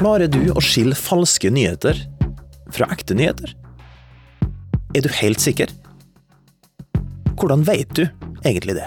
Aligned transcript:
Klarer 0.00 0.30
du 0.32 0.46
å 0.56 0.60
skille 0.64 0.96
falske 0.96 1.50
nyheter 1.52 1.98
fra 2.72 2.86
ekte 2.88 3.12
nyheter? 3.12 3.50
Er 4.96 5.04
du 5.04 5.10
helt 5.12 5.42
sikker? 5.44 5.68
Hvordan 7.36 7.66
vet 7.68 7.92
du 7.98 8.06
egentlig 8.40 8.78
det? 8.78 8.86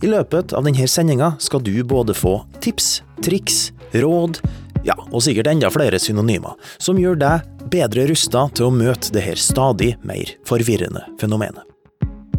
I 0.00 0.08
løpet 0.08 0.54
av 0.56 0.64
denne 0.64 0.86
sendinga 0.88 1.34
skal 1.44 1.60
du 1.66 1.74
både 1.84 2.16
få 2.16 2.38
tips, 2.64 3.02
triks, 3.20 3.58
råd, 3.92 4.40
ja, 4.88 4.96
og 5.10 5.26
sikkert 5.26 5.50
enda 5.52 5.68
flere 5.74 6.00
synonymer, 6.00 6.56
som 6.80 6.96
gjør 6.96 7.20
deg 7.20 7.68
bedre 7.74 8.06
rusta 8.08 8.46
til 8.56 8.70
å 8.70 8.72
møte 8.72 9.12
det 9.12 9.26
her 9.26 9.36
stadig 9.36 9.90
mer 10.08 10.32
forvirrende 10.48 11.04
fenomenet. 11.20 11.68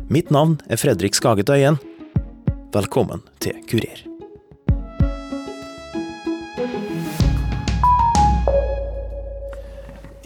Mitt 0.10 0.34
navn 0.34 0.58
er 0.74 0.82
Fredrik 0.82 1.14
Skaget 1.22 1.54
Øyen. 1.54 1.78
Velkommen 2.74 3.22
til 3.46 3.62
Kurer. 3.70 4.02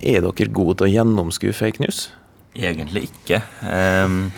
Er 0.08 0.24
dere 0.24 0.54
gode 0.56 0.78
til 0.80 0.88
å 0.88 0.94
gjennomskue 0.94 1.56
fake 1.56 1.84
news? 1.84 2.08
Egentlig 2.58 3.10
ikke. 3.10 3.42
Um, 3.62 4.30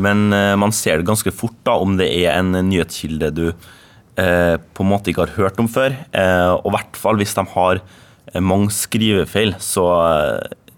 men 0.00 0.30
uh, 0.32 0.56
man 0.58 0.72
ser 0.74 1.00
det 1.00 1.08
ganske 1.10 1.32
fort 1.34 1.58
da, 1.66 1.76
om 1.76 1.98
det 2.00 2.08
er 2.08 2.32
en 2.38 2.54
nyhetskilde 2.70 3.30
du 3.36 3.46
uh, 3.50 4.56
på 4.56 4.86
en 4.86 4.90
måte 4.90 5.12
ikke 5.12 5.26
har 5.26 5.36
hørt 5.36 5.60
om 5.60 5.68
før. 5.70 5.94
Uh, 6.14 6.56
og 6.56 6.70
i 6.72 6.76
hvert 6.78 7.00
fall 7.02 7.20
hvis 7.20 7.36
de 7.36 7.46
har 7.54 7.82
mange 8.40 8.70
skrivefeil, 8.70 9.56
så 9.58 9.84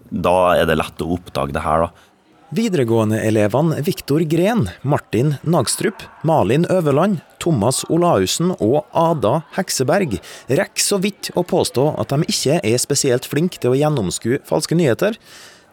da 0.09 0.37
er 0.57 0.65
det 0.65 0.77
lett 0.79 1.03
å 1.05 1.11
oppdage 1.13 1.53
det 1.53 1.61
her. 1.61 1.85
da. 1.85 2.12
Videregående-elevene 2.53 3.81
Viktor 3.81 4.19
Gren, 4.19 4.69
Martin 4.81 5.35
Nagstrup, 5.41 6.03
Malin 6.21 6.65
Øverland, 6.69 7.17
Thomas 7.41 7.81
Olaussen 7.89 8.51
og 8.61 8.83
Ada 8.93 9.39
Hekseberg 9.55 10.19
rekker 10.45 10.83
så 10.85 10.99
vidt 11.01 11.31
å 11.33 11.41
påstå 11.41 11.87
at 12.03 12.13
de 12.13 12.27
ikke 12.29 12.59
er 12.61 12.77
spesielt 12.81 13.25
flinke 13.25 13.57
til 13.57 13.73
å 13.73 13.79
gjennomskue 13.79 14.43
falske 14.45 14.77
nyheter, 14.77 15.17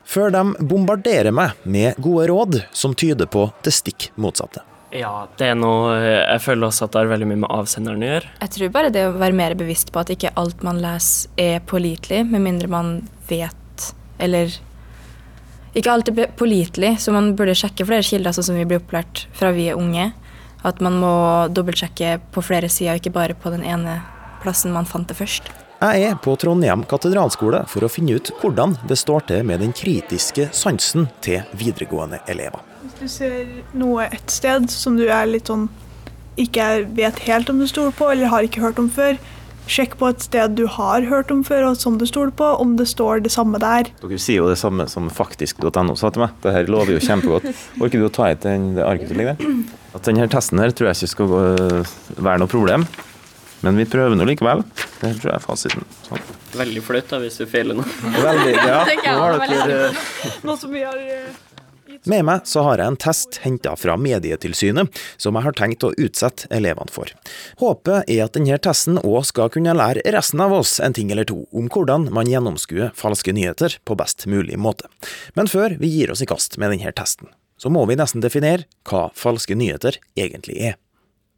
før 0.08 0.32
de 0.32 0.42
bombarderer 0.70 1.36
meg 1.36 1.60
med 1.68 2.00
gode 2.00 2.30
råd 2.32 2.58
som 2.72 2.96
tyder 2.96 3.28
på 3.28 3.50
det 3.60 3.74
stikk 3.76 4.08
motsatte. 4.16 4.64
Ja, 4.96 5.28
det 5.38 5.52
er 5.52 5.60
noe 5.60 5.92
Jeg 6.00 6.40
føler 6.42 6.66
også 6.70 6.88
at 6.88 6.96
det 6.96 7.02
har 7.04 7.12
veldig 7.12 7.28
mye 7.28 7.42
med 7.44 7.52
avsenderen 7.60 8.00
å 8.00 8.08
gjøre. 8.08 8.32
Jeg 8.40 8.56
tror 8.56 8.72
bare 8.78 8.94
det 8.96 9.04
å 9.10 9.12
være 9.20 9.36
mer 9.36 9.58
bevisst 9.58 9.92
på 9.92 10.00
at 10.00 10.16
ikke 10.16 10.32
alt 10.40 10.64
man 10.64 10.80
leser 10.80 11.28
er 11.44 11.60
pålitelig, 11.60 12.24
med 12.32 12.48
mindre 12.48 12.72
man 12.72 12.96
vet 13.28 13.92
eller 14.20 14.56
ikke 15.74 15.92
alltid 15.92 16.20
pålitelig, 16.36 16.96
så 17.02 17.14
man 17.14 17.34
burde 17.38 17.54
sjekke 17.58 17.86
flere 17.86 18.06
kilder, 18.06 18.34
sånn 18.34 18.50
som 18.50 18.58
vi 18.58 18.66
blir 18.66 18.80
opplært 18.82 19.26
fra 19.36 19.52
vi 19.54 19.68
er 19.70 19.78
unge. 19.78 20.10
At 20.66 20.82
man 20.84 20.98
må 21.00 21.12
dobbeltsjekke 21.54 22.18
på 22.34 22.44
flere 22.44 22.68
sider, 22.68 22.98
ikke 22.98 23.14
bare 23.14 23.36
på 23.38 23.52
den 23.54 23.64
ene 23.64 24.00
plassen 24.42 24.74
man 24.74 24.88
fant 24.88 25.08
det 25.08 25.16
først. 25.16 25.48
Jeg 25.80 26.02
er 26.10 26.16
på 26.20 26.34
Trondheim 26.36 26.82
katedralskole 26.84 27.62
for 27.72 27.86
å 27.86 27.88
finne 27.88 28.18
ut 28.18 28.28
hvordan 28.42 28.74
det 28.88 28.98
står 29.00 29.22
til 29.30 29.46
med 29.48 29.62
den 29.64 29.70
kritiske 29.72 30.50
sansen 30.52 31.06
til 31.24 31.40
videregående 31.56 32.18
elever. 32.28 32.60
Hvis 32.82 32.98
du 32.98 33.08
ser 33.08 33.38
noe 33.72 34.10
et 34.10 34.32
sted 34.32 34.68
som 34.72 34.98
du 35.00 35.06
er 35.08 35.30
litt 35.30 35.48
sånn 35.48 35.70
ikke 36.40 36.66
vet 36.96 37.22
helt 37.24 37.48
om 37.52 37.58
du 37.60 37.66
stoler 37.68 37.94
på, 37.96 38.10
eller 38.12 38.28
har 38.32 38.44
ikke 38.44 38.60
hørt 38.60 38.80
om 38.80 38.90
før, 38.92 39.16
Sjekk 39.70 39.92
på 40.00 40.08
et 40.10 40.24
sted 40.24 40.56
du 40.58 40.64
har 40.66 41.04
hørt 41.06 41.30
om 41.30 41.44
før, 41.46 41.68
og 41.68 41.76
som 41.78 41.94
du 42.00 42.02
stoler 42.08 42.32
på, 42.34 42.46
om 42.58 42.72
det 42.78 42.88
står 42.90 43.22
det 43.22 43.30
samme 43.30 43.60
der. 43.62 43.92
Dere 44.02 44.18
sier 44.18 44.42
jo 44.42 44.48
det 44.50 44.58
samme 44.58 44.88
som 44.90 45.06
faktisk.no 45.14 45.94
sa 45.98 46.10
til 46.10 46.24
meg. 46.24 46.34
Det 46.42 46.54
her 46.56 46.70
lover 46.72 46.96
jo 46.96 47.04
kjempegodt. 47.04 47.46
Orker 47.78 48.02
du 48.02 48.08
å 48.08 48.10
ta 48.10 48.32
hit 48.32 48.42
det 48.42 48.82
arket 48.82 49.12
som 49.12 49.20
ligger 49.20 49.38
der? 49.38 49.54
At 49.94 50.08
denne 50.08 50.26
testen 50.32 50.58
her 50.62 50.74
tror 50.74 50.90
jeg 50.90 50.98
ikke 50.98 51.12
skal 51.14 51.30
gå, 51.30 51.44
være 52.18 52.42
noe 52.42 52.50
problem. 52.50 52.88
Men 53.60 53.76
vi 53.76 53.84
prøver 53.92 54.16
nå 54.16 54.24
likevel. 54.26 54.64
Det 55.00 55.12
tror 55.20 55.28
jeg 55.28 55.36
er 55.36 55.44
fasiten. 55.44 55.86
Sånn. 56.06 56.22
Veldig 56.56 56.82
flaut 56.82 57.14
hvis 57.22 57.38
du 57.38 57.46
feiler 57.46 57.76
noe. 57.78 57.86
Veldig, 58.16 58.54
ja. 58.56 58.80
Nå 59.06 59.16
har 59.20 59.36
dere 59.44 59.80
Noe 60.48 60.56
som 60.58 60.72
vi 60.72 60.82
har 60.82 60.96
eh, 60.98 61.28
med 62.08 62.24
meg 62.28 62.46
så 62.48 62.64
har 62.66 62.80
jeg 62.80 62.92
en 62.92 62.98
test 63.00 63.40
henta 63.44 63.74
fra 63.76 63.96
Medietilsynet, 64.00 64.88
som 65.20 65.36
jeg 65.36 65.46
har 65.46 65.56
tenkt 65.58 65.84
å 65.84 65.92
utsette 66.00 66.48
elevene 66.54 66.92
for. 66.92 67.12
Håpet 67.60 68.10
er 68.10 68.24
at 68.24 68.36
denne 68.38 68.58
testen 68.62 69.00
òg 69.02 69.22
skal 69.28 69.52
kunne 69.52 69.76
lære 69.76 70.04
resten 70.14 70.42
av 70.44 70.54
oss 70.56 70.78
en 70.80 70.96
ting 70.96 71.12
eller 71.12 71.28
to 71.28 71.42
om 71.52 71.68
hvordan 71.70 72.08
man 72.14 72.30
gjennomskuer 72.30 72.94
falske 72.96 73.34
nyheter 73.36 73.78
på 73.84 73.98
best 74.00 74.26
mulig 74.30 74.58
måte. 74.60 74.88
Men 75.36 75.50
før 75.50 75.76
vi 75.80 75.92
gir 75.92 76.12
oss 76.14 76.24
i 76.24 76.28
kast 76.30 76.56
med 76.58 76.72
denne 76.74 76.94
testen, 76.96 77.32
så 77.60 77.72
må 77.72 77.84
vi 77.90 77.98
nesten 78.00 78.24
definere 78.24 78.64
hva 78.88 79.08
falske 79.16 79.56
nyheter 79.58 80.00
egentlig 80.16 80.60
er. 80.70 80.78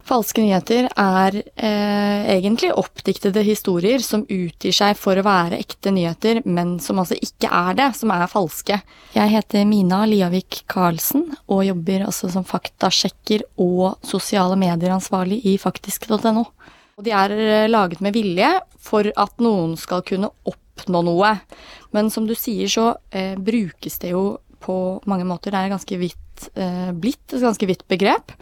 Falske 0.02 0.42
nyheter 0.42 0.88
er 0.98 1.36
eh, 1.38 2.30
egentlig 2.34 2.72
oppdiktede 2.74 3.44
historier 3.46 4.02
som 4.02 4.24
utgir 4.26 4.74
seg 4.74 4.96
for 4.98 5.18
å 5.18 5.24
være 5.24 5.60
ekte 5.62 5.92
nyheter, 5.94 6.40
men 6.42 6.74
som 6.82 6.98
altså 6.98 7.14
ikke 7.22 7.46
er 7.46 7.76
det, 7.78 7.88
som 7.98 8.10
er 8.10 8.26
falske. 8.30 8.80
Jeg 9.14 9.32
heter 9.32 9.68
Mina 9.68 10.02
Liavik 10.10 10.64
Karlsen 10.70 11.28
og 11.46 11.62
jobber 11.68 12.08
altså 12.08 12.32
som 12.34 12.46
faktasjekker 12.46 13.46
og 13.62 14.02
sosiale 14.06 14.58
medier-ansvarlig 14.58 15.38
i 15.52 15.54
faktisk.no. 15.62 16.48
De 17.02 17.14
er 17.14 17.36
eh, 17.38 17.70
laget 17.70 18.02
med 18.02 18.18
vilje 18.18 18.50
for 18.82 19.06
at 19.06 19.38
noen 19.42 19.78
skal 19.78 20.02
kunne 20.06 20.32
oppnå 20.50 21.04
noe. 21.06 21.36
Men 21.94 22.10
som 22.10 22.26
du 22.26 22.34
sier, 22.34 22.66
så 22.66 22.96
eh, 23.14 23.38
brukes 23.38 24.02
det 24.02 24.16
jo 24.16 24.26
på 24.62 24.76
mange 25.10 25.26
måter. 25.28 25.52
Det 25.52 25.60
er 25.60 25.72
ganske 25.72 25.98
vidt 26.00 26.46
eh, 26.54 26.92
blitt 26.94 27.34
et 27.34 27.42
ganske 27.42 27.68
vidt 27.68 27.84
begrep. 27.90 28.34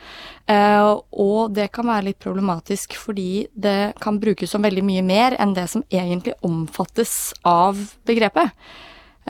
Eh, 0.51 0.91
og 1.13 1.55
det 1.57 1.71
kan 1.75 1.89
være 1.89 2.11
litt 2.11 2.21
problematisk 2.23 2.97
fordi 2.99 3.47
det 3.55 3.95
kan 4.03 4.21
brukes 4.23 4.53
som 4.53 4.65
veldig 4.67 4.85
mye 4.87 5.07
mer 5.07 5.39
enn 5.41 5.57
det 5.57 5.67
som 5.73 5.85
egentlig 5.91 6.37
omfattes 6.47 7.33
av 7.47 7.81
begrepet. 8.09 8.55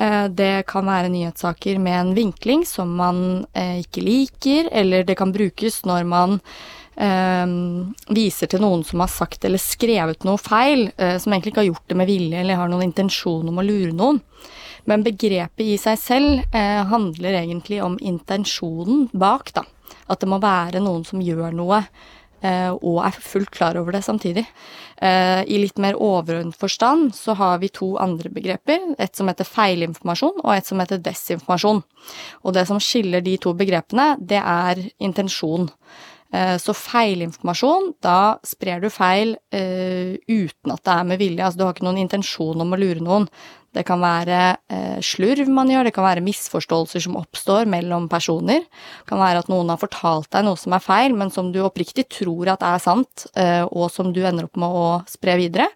Eh, 0.00 0.26
det 0.32 0.66
kan 0.70 0.86
være 0.86 1.12
nyhetssaker 1.12 1.80
med 1.82 2.00
en 2.00 2.12
vinkling 2.16 2.66
som 2.68 2.92
man 2.96 3.46
eh, 3.52 3.80
ikke 3.82 4.04
liker, 4.04 4.70
eller 4.72 5.06
det 5.06 5.18
kan 5.18 5.34
brukes 5.34 5.82
når 5.88 6.06
man 6.08 6.38
eh, 7.00 7.46
viser 8.14 8.50
til 8.50 8.62
noen 8.64 8.84
som 8.86 9.02
har 9.04 9.12
sagt 9.12 9.44
eller 9.44 9.62
skrevet 9.62 10.26
noe 10.28 10.40
feil, 10.40 10.88
eh, 10.96 11.18
som 11.20 11.32
egentlig 11.32 11.54
ikke 11.54 11.64
har 11.64 11.72
gjort 11.72 11.92
det 11.92 12.00
med 12.00 12.10
vilje 12.10 12.40
eller 12.42 12.60
har 12.60 12.72
noen 12.72 12.88
intensjon 12.88 13.50
om 13.50 13.60
å 13.60 13.66
lure 13.66 13.92
noen. 13.96 14.22
Men 14.88 15.04
begrepet 15.06 15.66
i 15.66 15.76
seg 15.80 15.98
selv 16.00 16.56
eh, 16.56 16.80
handler 16.88 17.42
egentlig 17.42 17.80
om 17.84 17.98
intensjonen 18.00 19.08
bak, 19.12 19.52
da. 19.56 19.66
At 20.10 20.22
det 20.22 20.30
må 20.30 20.40
være 20.42 20.82
noen 20.82 21.04
som 21.06 21.22
gjør 21.22 21.54
noe, 21.56 21.82
eh, 22.42 22.70
og 22.72 23.00
er 23.04 23.16
fullt 23.22 23.50
klar 23.54 23.78
over 23.80 23.94
det 23.96 24.02
samtidig. 24.06 24.46
Eh, 25.02 25.42
I 25.44 25.62
litt 25.62 25.80
mer 25.82 25.98
overordnet 25.98 26.58
forstand 26.58 27.14
så 27.16 27.36
har 27.38 27.58
vi 27.62 27.72
to 27.74 27.94
andre 28.02 28.32
begreper. 28.32 28.94
Et 28.98 29.16
som 29.16 29.30
heter 29.30 29.48
feilinformasjon, 29.48 30.40
og 30.44 30.54
et 30.54 30.68
som 30.68 30.80
heter 30.82 31.02
desinformasjon. 31.02 31.82
Og 32.44 32.56
det 32.56 32.66
som 32.70 32.80
skiller 32.82 33.24
de 33.24 33.36
to 33.42 33.54
begrepene, 33.58 34.14
det 34.20 34.40
er 34.40 34.82
intensjon. 35.02 35.70
Eh, 36.32 36.56
så 36.62 36.74
feilinformasjon, 36.76 37.94
da 38.06 38.38
sprer 38.46 38.82
du 38.82 38.90
feil 38.94 39.34
uten 39.50 40.72
at 40.72 40.84
det 40.86 40.92
er 40.94 41.08
med 41.08 41.18
vilje. 41.18 41.42
Altså 41.42 41.58
du 41.58 41.64
har 41.66 41.74
ikke 41.74 41.88
noen 41.88 42.04
intensjon 42.04 42.62
om 42.62 42.76
å 42.76 42.78
lure 42.78 43.02
noen. 43.02 43.26
Det 43.76 43.84
kan 43.86 44.00
være 44.02 44.38
uh, 44.72 44.98
slurv 45.04 45.50
man 45.54 45.70
gjør, 45.70 45.86
det 45.86 45.94
kan 45.94 46.06
være 46.06 46.24
misforståelser 46.26 47.04
som 47.06 47.18
oppstår 47.20 47.68
mellom 47.70 48.08
personer. 48.10 48.64
Det 48.66 49.10
kan 49.10 49.22
være 49.22 49.44
at 49.44 49.50
noen 49.52 49.70
har 49.70 49.80
fortalt 49.80 50.30
deg 50.34 50.46
noe 50.46 50.58
som 50.58 50.74
er 50.74 50.82
feil, 50.82 51.14
men 51.16 51.30
som 51.34 51.52
du 51.54 51.60
oppriktig 51.62 52.08
tror 52.10 52.50
at 52.56 52.64
er 52.66 52.82
sant, 52.82 53.28
uh, 53.38 53.66
og 53.70 53.90
som 53.94 54.10
du 54.14 54.24
ender 54.24 54.50
opp 54.50 54.58
med 54.58 54.80
å 54.82 54.88
spre 55.10 55.38
videre. 55.38 55.70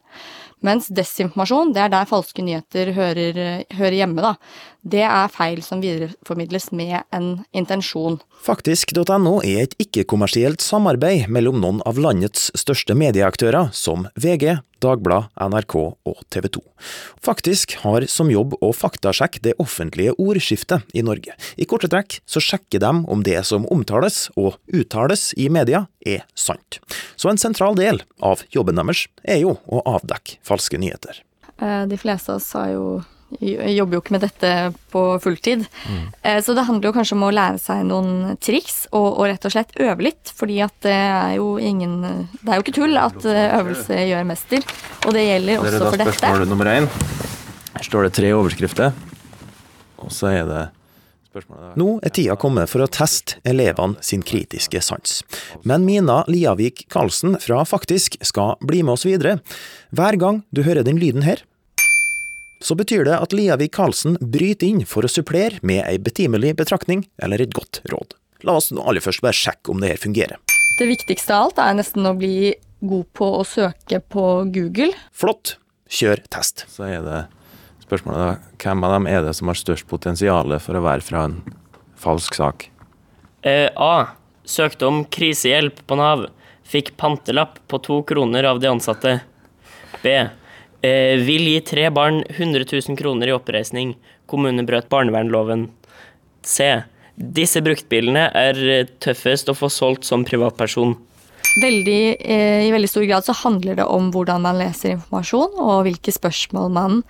Mens 0.65 0.89
desinformasjon, 0.89 1.75
det 1.77 1.83
er 1.85 1.91
der 1.93 2.09
falske 2.09 2.43
nyheter 2.43 2.95
hører, 2.97 3.41
hører 3.77 3.99
hjemme, 3.99 4.25
da. 4.25 4.33
Det 4.85 5.01
er 5.01 5.31
feil 5.33 5.63
som 5.65 5.81
videreformidles 5.81 6.69
med 6.77 7.07
en 7.17 7.29
intensjon. 7.57 8.19
Faktisk.no 8.45 9.39
er 9.41 9.63
et 9.63 9.77
ikke-kommersielt 9.81 10.61
samarbeid 10.61 11.31
mellom 11.33 11.57
noen 11.63 11.81
av 11.89 11.97
landets 11.97 12.51
største 12.61 12.93
medieaktører, 12.93 13.71
som 13.73 14.05
VG, 14.21 14.59
Dagblad, 14.85 15.31
NRK 15.41 15.77
og 15.81 16.21
TV 16.29 16.51
2. 16.59 16.61
Faktisk 17.25 17.79
har 17.81 18.05
som 18.13 18.29
jobb 18.29 18.59
å 18.61 18.75
faktasjekke 18.77 19.41
det 19.47 19.57
offentlige 19.63 20.13
ordskiftet 20.21 20.85
i 20.93 21.01
Norge. 21.07 21.33
I 21.57 21.65
korte 21.65 21.89
trekk 21.89 22.19
så 22.29 22.45
sjekker 22.45 22.85
de 22.85 22.93
om 23.09 23.25
det 23.25 23.41
som 23.49 23.65
omtales 23.73 24.27
og 24.37 24.61
uttales 24.69 25.31
i 25.41 25.49
media, 25.49 25.87
er 26.05 26.27
sant. 26.37 26.83
Så 27.17 27.33
en 27.33 27.41
sentral 27.41 27.81
del 27.81 28.03
av 28.21 28.45
jobben 28.53 28.77
deres 28.77 29.07
er 29.25 29.41
jo 29.47 29.57
å 29.65 29.81
avdekke 29.97 30.37
falske 30.45 30.77
nyheter. 30.77 31.25
Eh, 31.57 31.85
de 31.89 31.97
fleste 31.97 32.35
av 32.35 32.43
oss 32.43 32.53
har 32.53 32.75
jo 32.75 32.87
jobber 33.41 33.97
jo 33.97 34.03
ikke 34.03 34.15
med 34.15 34.25
dette 34.25 34.51
på 34.93 35.03
fulltid. 35.23 35.65
Mm. 35.91 36.05
Så 36.45 36.55
det 36.57 36.67
handler 36.69 36.91
jo 36.91 36.95
kanskje 36.97 37.17
om 37.17 37.27
å 37.27 37.33
lære 37.35 37.61
seg 37.63 37.83
noen 37.89 38.37
triks, 38.43 38.85
og, 38.93 39.09
og, 39.09 39.25
rett 39.31 39.49
og 39.49 39.55
slett 39.55 39.75
øve 39.83 40.07
litt. 40.09 40.33
Fordi 40.39 40.61
at 40.65 40.77
det 40.87 40.95
er 40.95 41.35
jo 41.39 41.55
ingen 41.59 42.01
Det 42.41 42.49
er 42.49 42.61
jo 42.61 42.65
ikke 42.65 42.77
tull 42.77 42.99
at 43.01 43.27
eh, 43.29 43.59
øvelse 43.59 43.99
gjør 44.11 44.29
mester. 44.29 44.71
Og 45.05 45.17
det 45.17 45.27
gjelder 45.27 45.65
også 45.65 45.83
for 45.83 46.01
dette. 46.01 46.17
Spørsmål 46.21 46.49
nummer 46.51 46.73
én. 46.73 46.89
Her 47.75 47.87
står 47.89 48.07
det 48.07 48.15
tre 48.15 48.31
overskrifter, 48.37 48.95
og 49.99 50.13
så 50.15 50.31
er 50.31 50.49
det 50.49 50.65
Nå 51.75 51.89
er 52.07 52.13
tida 52.15 52.37
kommet 52.39 52.71
for 52.71 52.85
å 52.85 52.87
teste 52.87 53.41
elevene 53.43 53.99
sin 54.07 54.23
kritiske 54.23 54.79
sans. 54.87 55.17
Men 55.67 55.83
Mina 55.83 56.21
Liavik 56.31 56.85
Karlsen 56.93 57.35
fra 57.43 57.65
Faktisk 57.67 58.21
skal 58.23 58.55
bli 58.63 58.85
med 58.87 58.95
oss 58.95 59.07
videre. 59.09 59.41
Hver 59.91 60.15
gang 60.21 60.45
du 60.55 60.63
hører 60.63 60.87
den 60.87 61.01
lyden 61.03 61.27
her, 61.27 61.43
så 62.63 62.77
betyr 62.79 63.05
det 63.09 63.17
at 63.19 63.35
Liavik 63.37 63.75
Karlsen 63.77 64.19
bryter 64.21 64.69
inn 64.69 64.85
for 64.89 65.07
å 65.07 65.11
supplere 65.11 65.61
med 65.63 65.83
ei 65.87 65.99
betimelig 66.03 66.55
betraktning 66.61 67.07
eller 67.23 67.43
et 67.43 67.55
godt 67.55 67.83
råd. 67.91 68.17
La 68.45 68.59
oss 68.61 68.71
nå 68.75 68.85
aller 68.85 69.05
først 69.05 69.25
bare 69.25 69.37
sjekke 69.37 69.73
om 69.73 69.81
det 69.83 69.95
her 69.95 70.01
fungerer. 70.01 70.41
Det 70.79 70.89
viktigste 70.91 71.35
av 71.35 71.49
alt 71.49 71.61
er 71.63 71.77
nesten 71.79 72.07
å 72.09 72.15
bli 72.19 72.55
god 72.85 73.07
på 73.17 73.29
å 73.39 73.45
søke 73.47 74.01
på 74.01 74.27
Google. 74.53 74.93
Flott, 75.15 75.57
kjør 75.89 76.23
test. 76.33 76.67
Så 76.73 76.87
er 76.89 77.05
det 77.05 77.21
spørsmålet 77.85 78.21
da, 78.21 78.55
hvem 78.65 78.87
av 78.87 78.97
dem 78.97 79.09
er 79.11 79.25
det 79.25 79.35
som 79.39 79.51
har 79.51 79.61
størst 79.61 79.89
potensial 79.91 80.57
for 80.61 80.77
å 80.77 80.85
være 80.85 81.05
fra 81.07 81.27
en 81.29 81.41
falsk 82.01 82.37
sak? 82.41 82.69
Eh, 83.45 83.69
A. 83.77 84.17
Søkte 84.45 84.89
om 84.89 85.05
krisehjelp 85.09 85.79
på 85.89 85.97
Nav. 85.97 86.27
Fikk 86.69 86.95
pantelapp 87.01 87.61
på 87.69 87.81
to 87.85 88.03
kroner 88.09 88.45
av 88.49 88.61
de 88.61 88.69
ansatte. 88.69 89.19
B. 90.03 90.17
Eh, 90.85 91.17
vil 91.25 91.47
gi 91.49 91.61
tre 91.65 91.87
barn 91.95 92.21
100 92.29 92.67
000 92.69 92.99
kroner 92.99 93.31
i 93.31 93.33
oppreisning. 93.37 93.95
Kommune 94.29 94.67
brøt 94.69 94.91
barnevernloven. 94.93 95.71
C. 96.45 96.83
Disse 97.15 97.63
bruktbilene 97.65 98.27
er 98.37 98.61
eh, 98.69 98.89
tøffest 99.01 99.49
å 99.49 99.57
få 99.57 99.71
solgt 99.73 100.05
som 100.05 100.27
privatperson. 100.29 100.97
Veldig, 101.63 102.03
eh, 102.21 102.67
I 102.67 102.73
veldig 102.75 102.91
stor 102.91 103.07
grad 103.09 103.25
så 103.25 103.37
handler 103.45 103.79
det 103.79 103.87
om 103.87 104.11
hvordan 104.13 104.43
man 104.45 104.59
leser 104.59 104.97
informasjon, 104.97 105.57
og 105.63 105.87
hvilke 105.87 106.13
spørsmål 106.13 106.73
man 106.75 107.01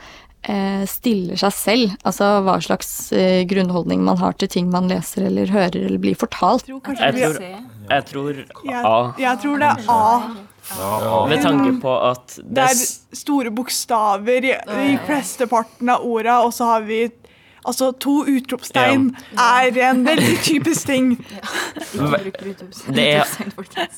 eh, 0.45 0.85
stiller 0.91 1.41
seg 1.41 1.57
selv. 1.57 1.99
Altså 2.07 2.31
hva 2.47 2.59
slags 2.63 2.95
eh, 3.17 3.43
grunnholdning 3.49 4.05
man 4.07 4.21
har 4.21 4.37
til 4.39 4.53
ting 4.55 4.71
man 4.71 4.91
leser 4.93 5.31
eller 5.33 5.51
hører 5.51 5.81
eller 5.83 6.03
blir 6.03 6.19
fortalt. 6.21 6.69
Jeg 6.69 6.83
tror 6.85 7.01
Jeg 7.01 7.15
tror, 7.19 7.39
jeg 7.91 8.11
tror 8.13 8.35
jeg, 8.71 8.83
A. 8.85 8.99
jeg 9.19 9.41
tror 9.43 9.65
det 9.65 9.73
er 9.73 9.89
A. 9.91 10.05
Ved 11.29 11.43
tanke 11.45 11.75
på 11.83 11.93
at 12.11 12.39
Det 12.39 12.55
det 12.57 12.65
er 12.71 13.19
store 13.21 13.53
bokstaver 13.55 14.47
i, 14.49 14.55
i 14.89 14.97
flesteparten 15.05 15.93
av 15.93 16.07
orda, 16.09 16.41
og 16.47 16.55
så 16.57 16.75
har 16.75 16.89
vi 16.89 17.05
Altså, 17.65 17.95
to 17.97 18.19
utropstegn 18.29 19.07
er 19.41 19.79
en 19.87 20.03
veldig 20.05 20.35
typisk 20.45 20.85
ting. 20.85 21.15
Det 22.95 23.07
er, 23.09 23.31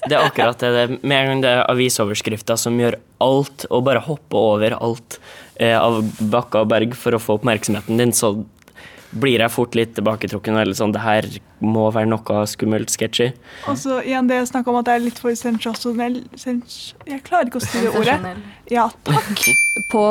det 0.07 0.15
er 0.15 0.21
akkurat 0.23 0.61
det. 0.63 0.71
det. 0.77 0.99
Med 1.03 1.17
en 1.17 1.31
gang 1.33 1.43
det 1.43 1.51
er 1.51 1.65
avisoverskrifter 1.73 2.61
som 2.61 2.79
gjør 2.79 2.99
alt, 3.25 3.67
og 3.67 3.83
bare 3.89 4.05
hopper 4.07 4.39
over 4.39 4.77
alt 4.77 5.19
eh, 5.59 5.75
av 5.75 5.99
bakker 6.21 6.63
og 6.63 6.71
berg 6.71 6.95
for 6.95 7.17
å 7.17 7.21
få 7.23 7.41
oppmerksomheten 7.41 7.99
din, 7.99 8.15
så 8.15 8.37
blir 9.11 9.43
jeg 9.43 9.53
fort 9.53 9.77
litt 9.79 9.95
tilbaketrukken. 9.97 10.59
Eller 10.61 10.77
sånn, 10.77 10.95
det 10.95 11.05
her 11.05 11.29
må 11.65 11.87
være 11.95 12.11
noe 12.11 12.43
skummelt 12.51 12.93
sketchy. 12.93 13.31
Og 13.71 13.79
så 13.81 14.01
igjen 14.05 14.31
det 14.31 14.43
snakk 14.51 14.69
om 14.71 14.81
at 14.81 14.89
det 14.89 14.97
er 14.97 15.05
litt 15.07 15.21
for 15.23 15.37
sensasjonell 15.39 16.23
sens, 16.39 16.95
Jeg 17.09 17.23
klarer 17.27 17.51
ikke 17.51 17.63
å 17.63 17.67
si 17.67 17.85
ordet. 17.93 18.19
Ja, 18.73 18.89
takk. 19.07 19.47
På 19.93 20.05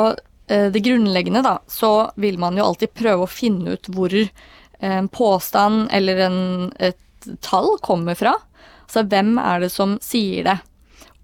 eh, 0.48 0.68
det 0.72 0.84
grunnleggende 0.86 1.44
da, 1.46 1.58
så 1.70 2.10
vil 2.20 2.40
man 2.42 2.58
jo 2.58 2.70
alltid 2.70 2.94
prøve 2.96 3.26
å 3.26 3.30
finne 3.30 3.76
ut 3.76 3.90
hvor 3.92 4.14
eh, 4.16 4.28
en 4.80 5.10
påstand 5.12 5.88
eller 5.94 6.26
en, 6.28 6.40
et 6.78 7.30
tall 7.44 7.76
kommer 7.84 8.18
fra. 8.18 8.36
Altså 8.86 9.02
hvem 9.10 9.36
er 9.42 9.64
det 9.64 9.72
som 9.74 9.96
sier 10.04 10.46
det? 10.46 10.58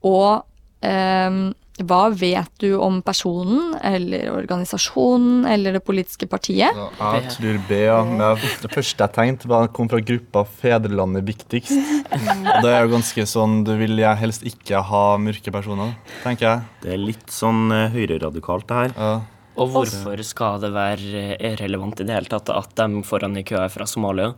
Og 0.06 0.42
eh, 0.84 1.42
hva 1.80 2.10
vet 2.12 2.50
du 2.60 2.74
om 2.76 2.98
personen 3.02 3.72
eller 3.80 4.28
organisasjonen 4.34 5.46
eller 5.48 5.78
det 5.78 5.80
politiske 5.86 6.28
partiet? 6.28 6.76
Ja, 6.76 7.12
jeg 7.16 7.32
tror 7.32 7.60
B, 7.68 7.78
ja. 7.86 7.98
Men 8.04 8.20
det 8.36 8.70
første 8.74 9.06
jeg 9.06 9.14
tenkte, 9.16 9.48
var 9.48 9.70
kom 9.72 9.88
fra 9.88 10.02
gruppa 10.04 10.44
'Fedrelandet 10.44 11.24
viktigst'. 11.24 11.72
Og 12.12 12.60
det 12.66 12.72
er 12.74 12.84
jo 12.84 12.92
ganske 12.92 13.24
sånn 13.26 13.62
Du 13.64 13.72
vil 13.80 13.96
jeg 13.98 14.20
helst 14.20 14.44
ikke 14.44 14.82
ha 14.84 15.16
mørke 15.16 15.52
personer, 15.54 15.96
tenker 16.22 16.48
jeg. 16.48 16.68
Det 16.84 16.92
er 16.92 17.00
litt 17.00 17.32
sånn 17.32 17.72
uh, 17.72 17.88
høyreradikalt, 17.88 18.68
det 18.68 18.80
her. 18.82 18.96
Ja. 18.96 19.14
Og 19.56 19.72
hvorfor 19.72 20.20
skal 20.24 20.60
det 20.62 20.72
være 20.72 21.36
irrelevant 21.36 21.60
relevant 21.60 22.00
i 22.00 22.06
det 22.08 22.14
hele 22.16 22.30
tatt 22.32 22.48
at 22.52 22.72
de 22.76 23.02
foran 23.04 23.36
i 23.36 23.44
køa 23.44 23.66
er 23.66 23.72
fra 23.72 23.88
Somalia? 23.88 24.32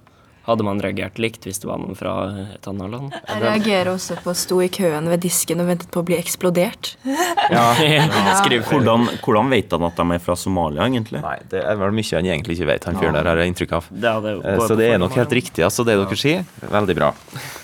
Hadde 0.44 0.64
man 0.66 0.80
reagert 0.84 1.16
likt 1.22 1.46
hvis 1.48 1.62
det 1.62 1.68
var 1.70 1.78
noen 1.80 1.96
fra 1.96 2.14
et 2.54 2.66
annet 2.68 2.90
land? 2.92 3.14
Jeg 3.16 3.40
reagerer 3.40 3.90
også 3.94 4.18
på 4.20 4.32
å 4.34 4.36
stå 4.36 4.58
i 4.66 4.68
køen 4.72 5.08
ved 5.08 5.22
disken 5.24 5.62
og 5.64 5.70
ventet 5.72 5.88
på 5.94 6.02
å 6.02 6.06
bli 6.06 6.18
eksplodert. 6.18 6.94
Skriv 8.42 8.64
Hvordan, 8.68 9.08
hvordan 9.24 9.50
vet 9.52 9.72
han 9.72 9.86
at 9.88 9.96
de 9.98 10.06
er 10.16 10.22
fra 10.22 10.36
Somalia, 10.38 10.84
egentlig? 10.84 11.22
Nei, 11.24 11.38
det 11.50 11.62
er 11.64 11.78
vel 11.80 11.94
mye 11.96 12.18
han 12.18 12.28
egentlig 12.28 12.58
ikke 12.58 12.68
vet, 12.74 12.88
han 12.88 13.00
fyren 13.00 13.16
der, 13.16 13.30
har 13.32 13.40
jeg 13.40 13.52
inntrykk 13.54 13.74
av. 13.78 13.88
Det 13.90 14.14
hadde 14.18 14.34
Eh, 14.44 14.60
Så 14.68 14.76
det 14.76 14.88
er 14.92 14.98
nok 15.00 15.16
helt 15.16 15.32
riktig, 15.32 15.64
altså, 15.64 15.84
det 15.86 15.96
dere 15.98 16.18
sier. 16.18 16.44
Veldig 16.70 16.96
bra. 16.98 17.10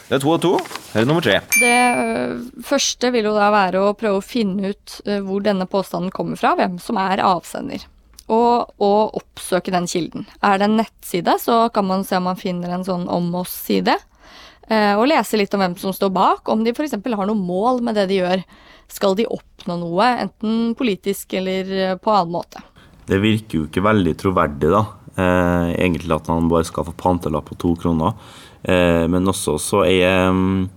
Det 0.09 0.17
er 0.19 0.23
to 0.23 0.33
og 0.33 0.41
to. 0.43 0.53
Her 0.95 1.05
er 1.05 1.09
nummer 1.09 1.25
tre. 1.25 1.39
Det 1.61 1.77
øh, 2.01 2.41
første 2.67 3.11
vil 3.15 3.29
jo 3.29 3.35
da 3.37 3.51
være 3.55 3.83
å 3.85 3.95
prøve 3.99 4.21
å 4.21 4.25
finne 4.25 4.73
ut 4.73 4.97
øh, 5.07 5.21
hvor 5.27 5.45
denne 5.45 5.67
påstanden 5.71 6.13
kommer 6.15 6.41
fra, 6.41 6.55
hvem 6.59 6.79
som 6.83 6.99
er 7.01 7.23
avsender. 7.25 7.85
Og, 8.31 8.71
og 8.79 9.17
oppsøke 9.19 9.73
den 9.75 9.89
kilden. 9.91 10.27
Er 10.45 10.61
det 10.61 10.69
en 10.69 10.77
nettside, 10.79 11.35
så 11.43 11.65
kan 11.75 11.89
man 11.89 12.05
se 12.07 12.19
om 12.21 12.29
man 12.29 12.39
finner 12.39 12.77
en 12.77 12.87
sånn 12.87 13.09
om 13.11 13.33
oss-side. 13.41 13.97
eh, 14.71 14.95
Og 14.95 15.09
lese 15.11 15.41
litt 15.41 15.55
om 15.57 15.65
hvem 15.65 15.75
som 15.81 15.95
står 15.97 16.13
bak, 16.15 16.49
om 16.49 16.63
de 16.63 16.71
f.eks. 16.71 16.95
har 16.95 17.27
noe 17.27 17.35
mål 17.35 17.83
med 17.83 17.99
det 17.99 18.07
de 18.13 18.21
gjør. 18.21 18.45
Skal 18.91 19.17
de 19.19 19.27
oppnå 19.31 19.77
noe, 19.83 20.07
enten 20.23 20.77
politisk 20.79 21.35
eller 21.39 21.75
øh, 21.75 21.97
på 22.03 22.11
annen 22.15 22.33
måte. 22.35 22.63
Det 23.11 23.19
virker 23.23 23.59
jo 23.59 23.67
ikke 23.67 23.83
veldig 23.83 24.15
troverdig, 24.19 24.71
da. 24.71 24.85
Eh, 25.19 25.71
egentlig 25.83 26.15
at 26.15 26.31
han 26.31 26.47
bare 26.51 26.67
skal 26.69 26.87
få 26.87 26.95
pantelapp 26.99 27.51
på 27.51 27.59
to 27.59 27.75
kroner. 27.83 28.15
Eh, 28.63 29.07
men 29.11 29.27
også 29.31 29.57
så 29.59 29.83
er 29.89 30.31
mm, 30.31 30.69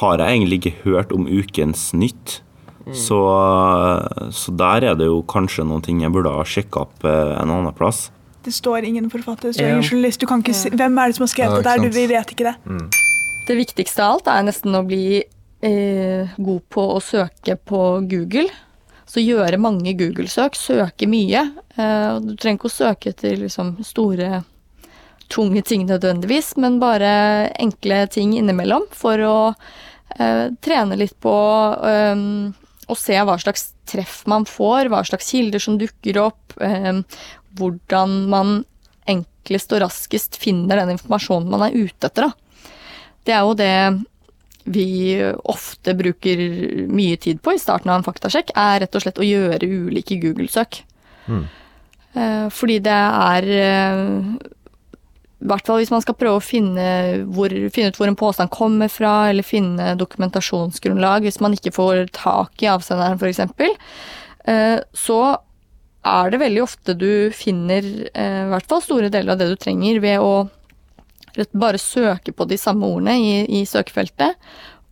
Har 0.00 0.20
jeg 0.20 0.36
egentlig 0.36 0.58
ikke 0.60 0.84
hørt 0.84 1.12
om 1.12 1.26
Ukens 1.26 1.88
Nytt. 1.98 2.42
Så, 2.96 3.18
så 4.34 4.52
der 4.56 4.86
er 4.90 4.96
det 4.98 5.06
jo 5.06 5.20
kanskje 5.28 5.64
noen 5.66 5.82
ting 5.84 6.00
jeg 6.04 6.12
burde 6.14 6.32
ha 6.34 6.44
sjekka 6.46 6.84
opp 6.86 7.04
eh, 7.06 7.34
en 7.40 7.50
annen 7.54 7.74
plass. 7.76 8.08
Det 8.44 8.52
står 8.56 8.86
ingen 8.88 9.10
forfatter, 9.12 9.50
det 9.50 9.58
står 9.58 9.66
Ja. 9.68 9.74
ingen 9.76 9.84
journalist. 9.90 10.20
Du 10.22 10.26
kan 10.26 10.40
ikke 10.42 10.54
si, 10.56 10.70
hvem 10.72 10.96
er 10.98 11.10
det 11.12 11.18
som 11.18 11.26
har 11.26 11.32
skrevet 11.34 11.58
Ja, 11.58 11.60
det 11.60 11.68
der? 11.68 11.84
Du, 11.90 11.98
vi 11.98 12.06
vet 12.08 12.32
ikke 12.32 12.48
det. 12.48 12.56
Det 13.50 13.56
viktigste 13.58 14.02
av 14.04 14.14
alt 14.18 14.30
er 14.32 14.46
nesten 14.48 14.74
å 14.78 14.82
bli 14.86 15.20
eh, 15.62 16.32
god 16.38 16.62
på 16.72 16.86
å 16.96 17.00
søke 17.04 17.56
på 17.56 17.82
Google. 18.08 18.48
Så 19.10 19.20
gjøre 19.24 19.58
mange 19.58 19.92
Google-søk, 19.98 20.54
søke 20.54 21.08
mye. 21.10 21.42
Eh, 21.76 22.18
du 22.22 22.32
trenger 22.38 22.60
ikke 22.60 22.70
å 22.70 22.76
søke 22.78 23.10
etter 23.12 23.36
liksom, 23.36 23.74
store, 23.84 24.44
tunge 25.30 25.62
ting 25.66 25.84
nødvendigvis, 25.86 26.56
men 26.58 26.80
bare 26.82 27.10
enkle 27.60 28.04
ting 28.10 28.32
innimellom 28.38 28.86
for 28.90 29.20
å 29.22 29.36
eh, 30.18 30.48
trene 30.64 30.96
litt 30.98 31.14
på 31.22 31.34
eh, 31.86 32.24
å 32.90 32.98
se 32.98 33.16
hva 33.16 33.36
slags 33.40 33.70
treff 33.88 34.22
man 34.30 34.46
får, 34.48 34.90
hva 34.90 35.02
slags 35.06 35.30
kilder 35.32 35.62
som 35.62 35.78
dukker 35.80 36.18
opp, 36.22 36.56
eh, 36.60 37.00
hvordan 37.58 38.16
man 38.30 38.60
enklest 39.10 39.72
og 39.74 39.82
raskest 39.84 40.38
finner 40.40 40.80
den 40.80 40.94
informasjonen 40.96 41.50
man 41.50 41.66
er 41.66 41.76
ute 41.78 42.10
etter. 42.10 42.28
Da. 42.28 42.70
Det 43.26 43.34
er 43.34 43.46
jo 43.46 43.58
det 43.58 43.74
vi 44.70 45.16
ofte 45.50 45.94
bruker 45.96 46.40
mye 46.92 47.16
tid 47.20 47.40
på 47.42 47.54
i 47.56 47.60
starten 47.60 47.90
av 47.90 48.00
en 48.00 48.06
faktasjekk, 48.06 48.52
er 48.54 48.82
rett 48.84 48.94
og 48.94 49.02
slett 49.02 49.18
å 49.18 49.26
gjøre 49.26 49.66
ulike 49.66 50.18
Google-søk. 50.20 50.82
Eh, 52.14 52.46
Fordi 52.52 52.78
det 52.84 53.00
er 53.00 53.48
eh, 53.56 54.06
hvert 55.48 55.66
fall 55.66 55.80
hvis 55.80 55.92
man 55.92 56.02
skal 56.04 56.16
prøve 56.20 56.40
å 56.40 56.44
finne, 56.44 56.86
hvor, 57.32 57.52
finne 57.72 57.92
ut 57.92 58.00
hvor 58.00 58.10
en 58.10 58.18
påstand 58.18 58.52
kommer 58.52 58.90
fra, 58.92 59.30
eller 59.30 59.46
finne 59.46 59.94
dokumentasjonsgrunnlag, 60.00 61.24
hvis 61.24 61.40
man 61.40 61.56
ikke 61.56 61.72
får 61.76 62.10
tak 62.16 62.60
i 62.64 62.68
avsenderen 62.72 63.16
f.eks., 63.16 63.40
eh, 64.44 64.76
så 64.92 65.20
er 66.00 66.32
det 66.32 66.40
veldig 66.40 66.62
ofte 66.64 66.96
du 66.96 67.32
finner 67.36 67.84
eh, 68.12 68.44
i 68.44 68.50
hvert 68.52 68.68
fall 68.68 68.84
store 68.84 69.10
deler 69.12 69.34
av 69.34 69.40
det 69.40 69.50
du 69.50 69.56
trenger 69.60 70.00
ved 70.04 70.20
å 70.24 70.48
bare 71.52 71.78
søke 71.80 72.32
på 72.36 72.46
de 72.50 72.58
samme 72.58 72.88
ordene 72.88 73.16
i, 73.20 73.34
i 73.60 73.66
søkefeltet 73.68 74.38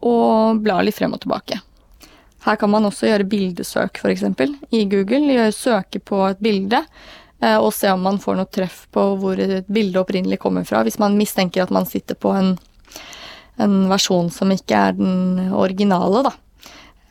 og 0.07 0.61
bla 0.63 0.81
litt 0.85 0.97
frem 0.97 1.17
og 1.17 1.25
tilbake. 1.25 1.59
Her 2.45 2.57
kan 2.61 2.71
man 2.71 2.87
også 2.87 3.09
gjøre 3.09 3.27
bildesøk, 3.29 3.99
f.eks. 3.99 4.23
i 4.71 4.85
Google. 4.89 5.33
Gjøre 5.35 5.55
søke 5.57 6.01
på 6.01 6.21
et 6.29 6.41
bilde 6.45 6.85
eh, 6.85 7.09
og 7.41 7.73
se 7.73 7.89
om 7.93 8.01
man 8.03 8.19
får 8.19 8.37
noe 8.37 8.51
treff 8.51 8.87
på 8.93 9.05
hvor 9.21 9.39
et 9.39 9.67
bilde 9.71 10.01
opprinnelig 10.01 10.39
kommer 10.43 10.65
fra. 10.67 10.83
Hvis 10.83 10.99
man 10.99 11.17
mistenker 11.19 11.63
at 11.63 11.71
man 11.71 11.87
sitter 11.87 12.15
på 12.19 12.33
en, 12.35 12.57
en 13.59 13.89
versjon 13.91 14.31
som 14.35 14.51
ikke 14.51 14.75
er 14.89 14.93
den 14.99 15.53
originale, 15.55 16.23
da. 16.27 16.33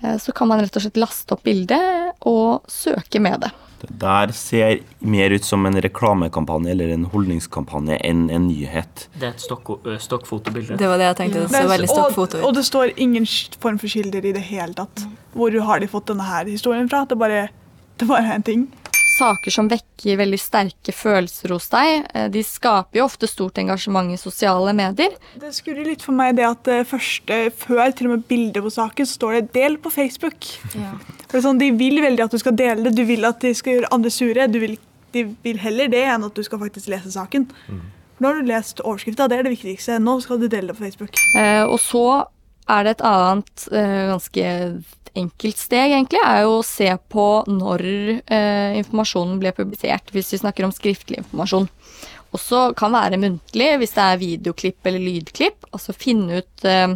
Eh, 0.03 0.17
Så 0.17 0.33
kan 0.35 0.47
man 0.47 0.59
rett 0.61 0.75
og 0.75 0.81
slett 0.83 0.97
laste 0.99 1.31
opp 1.33 1.43
bildet 1.43 2.13
og 2.27 2.61
søke 2.67 3.19
med 3.23 3.39
det. 3.41 3.51
Det 3.77 3.91
der 4.01 4.31
ser 4.33 4.79
mer 5.05 5.29
ut 5.29 5.45
som 5.45 5.63
en 5.69 5.75
reklamekampanje 5.79 6.71
eller 6.71 6.89
en 6.95 7.03
holdningskampanje 7.05 7.99
enn 8.03 8.23
en 8.33 8.47
nyhet. 8.49 9.03
Det 9.19 9.27
er 9.27 9.35
et 9.35 9.43
stokk, 9.43 9.69
stokkfotobilde. 10.01 10.77
Det 10.81 10.87
var 10.89 10.97
det 10.97 11.05
jeg 11.11 11.17
tenkte. 11.19 11.43
Det 11.45 11.51
så 11.53 11.61
er- 11.61 11.69
veldig 11.75 11.89
stokkfoto 11.91 12.37
og 12.41 12.45
og 12.49 12.53
det 12.55 12.65
står 12.65 12.93
ingen 12.97 13.25
form 13.61 13.77
for 13.77 13.87
kilder 13.87 14.25
i 14.25 14.31
det 14.33 14.41
hele 14.49 14.73
tatt. 14.73 15.05
Hvor 15.35 15.53
har 15.61 15.79
de 15.79 15.87
fått 15.87 16.07
denne 16.09 16.25
her 16.25 16.45
historien 16.45 16.89
fra? 16.89 17.05
Det 17.05 17.17
bare, 17.19 17.49
det 17.99 18.07
bare 18.07 18.25
er 18.25 18.33
en 18.35 18.43
ting. 18.43 18.67
Saker 19.17 19.53
som 19.53 19.69
vekker 19.71 20.19
veldig 20.19 20.39
sterke 20.41 20.93
følelser 20.95 21.53
hos 21.55 21.67
deg, 21.73 22.05
eh, 22.13 22.27
de 22.33 22.43
skaper 22.45 23.01
jo 23.01 23.07
ofte 23.07 23.29
stort 23.29 23.59
engasjement 23.61 24.13
i 24.13 24.19
sosiale 24.21 24.73
medier. 24.77 25.15
Det 25.41 25.53
skurrer 25.55 25.89
litt 25.89 26.05
for 26.05 26.17
meg 26.17 26.37
det 26.37 26.47
at 26.47 26.63
det 26.67 26.79
første, 26.89 27.39
før 27.57 27.91
til 27.91 28.09
og 28.09 28.15
med 28.15 28.27
bildet 28.29 28.63
på 28.63 28.73
saken, 28.73 29.09
står 29.09 29.39
det 29.39 29.53
'del 29.53 29.77
på 29.81 29.93
Facebook'. 29.93 30.57
For 31.27 31.37
er 31.37 31.41
sånn, 31.41 31.59
De 31.59 31.71
vil 31.71 32.01
veldig 32.01 32.23
at 32.23 32.31
du 32.31 32.37
skal 32.37 32.55
dele 32.55 32.83
det, 32.83 32.95
du 32.95 33.05
vil 33.05 33.25
at 33.25 33.39
de 33.41 33.53
skal 33.53 33.73
gjøre 33.73 33.91
andre 33.91 34.09
sure. 34.09 34.47
Du 34.47 34.59
vil, 34.59 34.77
de 35.13 35.23
vil 35.43 35.57
heller 35.57 35.87
det 35.87 36.05
enn 36.05 36.23
at 36.23 36.33
du 36.33 36.43
skal 36.43 36.59
faktisk 36.59 36.87
lese 36.87 37.11
saken. 37.11 37.49
Nå 38.19 38.27
har 38.27 38.41
du 38.41 38.47
lest 38.47 38.79
overskrifta, 38.81 39.27
det 39.29 39.39
er 39.39 39.43
det 39.43 39.57
viktigste. 39.57 39.99
Nå 39.99 40.21
skal 40.21 40.39
du 40.39 40.47
dele 40.47 40.67
det 40.67 40.77
på 40.77 40.83
Facebook. 40.85 41.13
Eh, 41.35 41.63
og 41.63 41.79
så 41.79 42.25
er 42.67 42.85
det 42.85 42.97
et 42.97 43.05
annet 43.07 43.67
eh, 43.71 44.03
ganske 44.11 44.51
enkelt 45.17 45.57
steg, 45.59 45.93
egentlig, 45.95 46.21
er 46.21 46.43
jo 46.45 46.59
å 46.59 46.65
se 46.65 46.89
på 47.09 47.27
når 47.49 47.83
eh, 47.87 48.77
informasjonen 48.81 49.39
ble 49.41 49.53
publisert, 49.57 50.11
hvis 50.13 50.33
vi 50.35 50.41
snakker 50.43 50.67
om 50.67 50.75
skriftlig 50.75 51.23
informasjon. 51.23 51.69
Også 52.35 52.67
kan 52.77 52.93
være 52.93 53.19
muntlig 53.21 53.71
hvis 53.81 53.95
det 53.95 54.05
er 54.05 54.21
videoklipp 54.21 54.89
eller 54.89 55.01
lydklipp. 55.01 55.69
Altså 55.71 55.95
finne 55.95 56.41
ut 56.41 56.67
eh, 56.67 56.93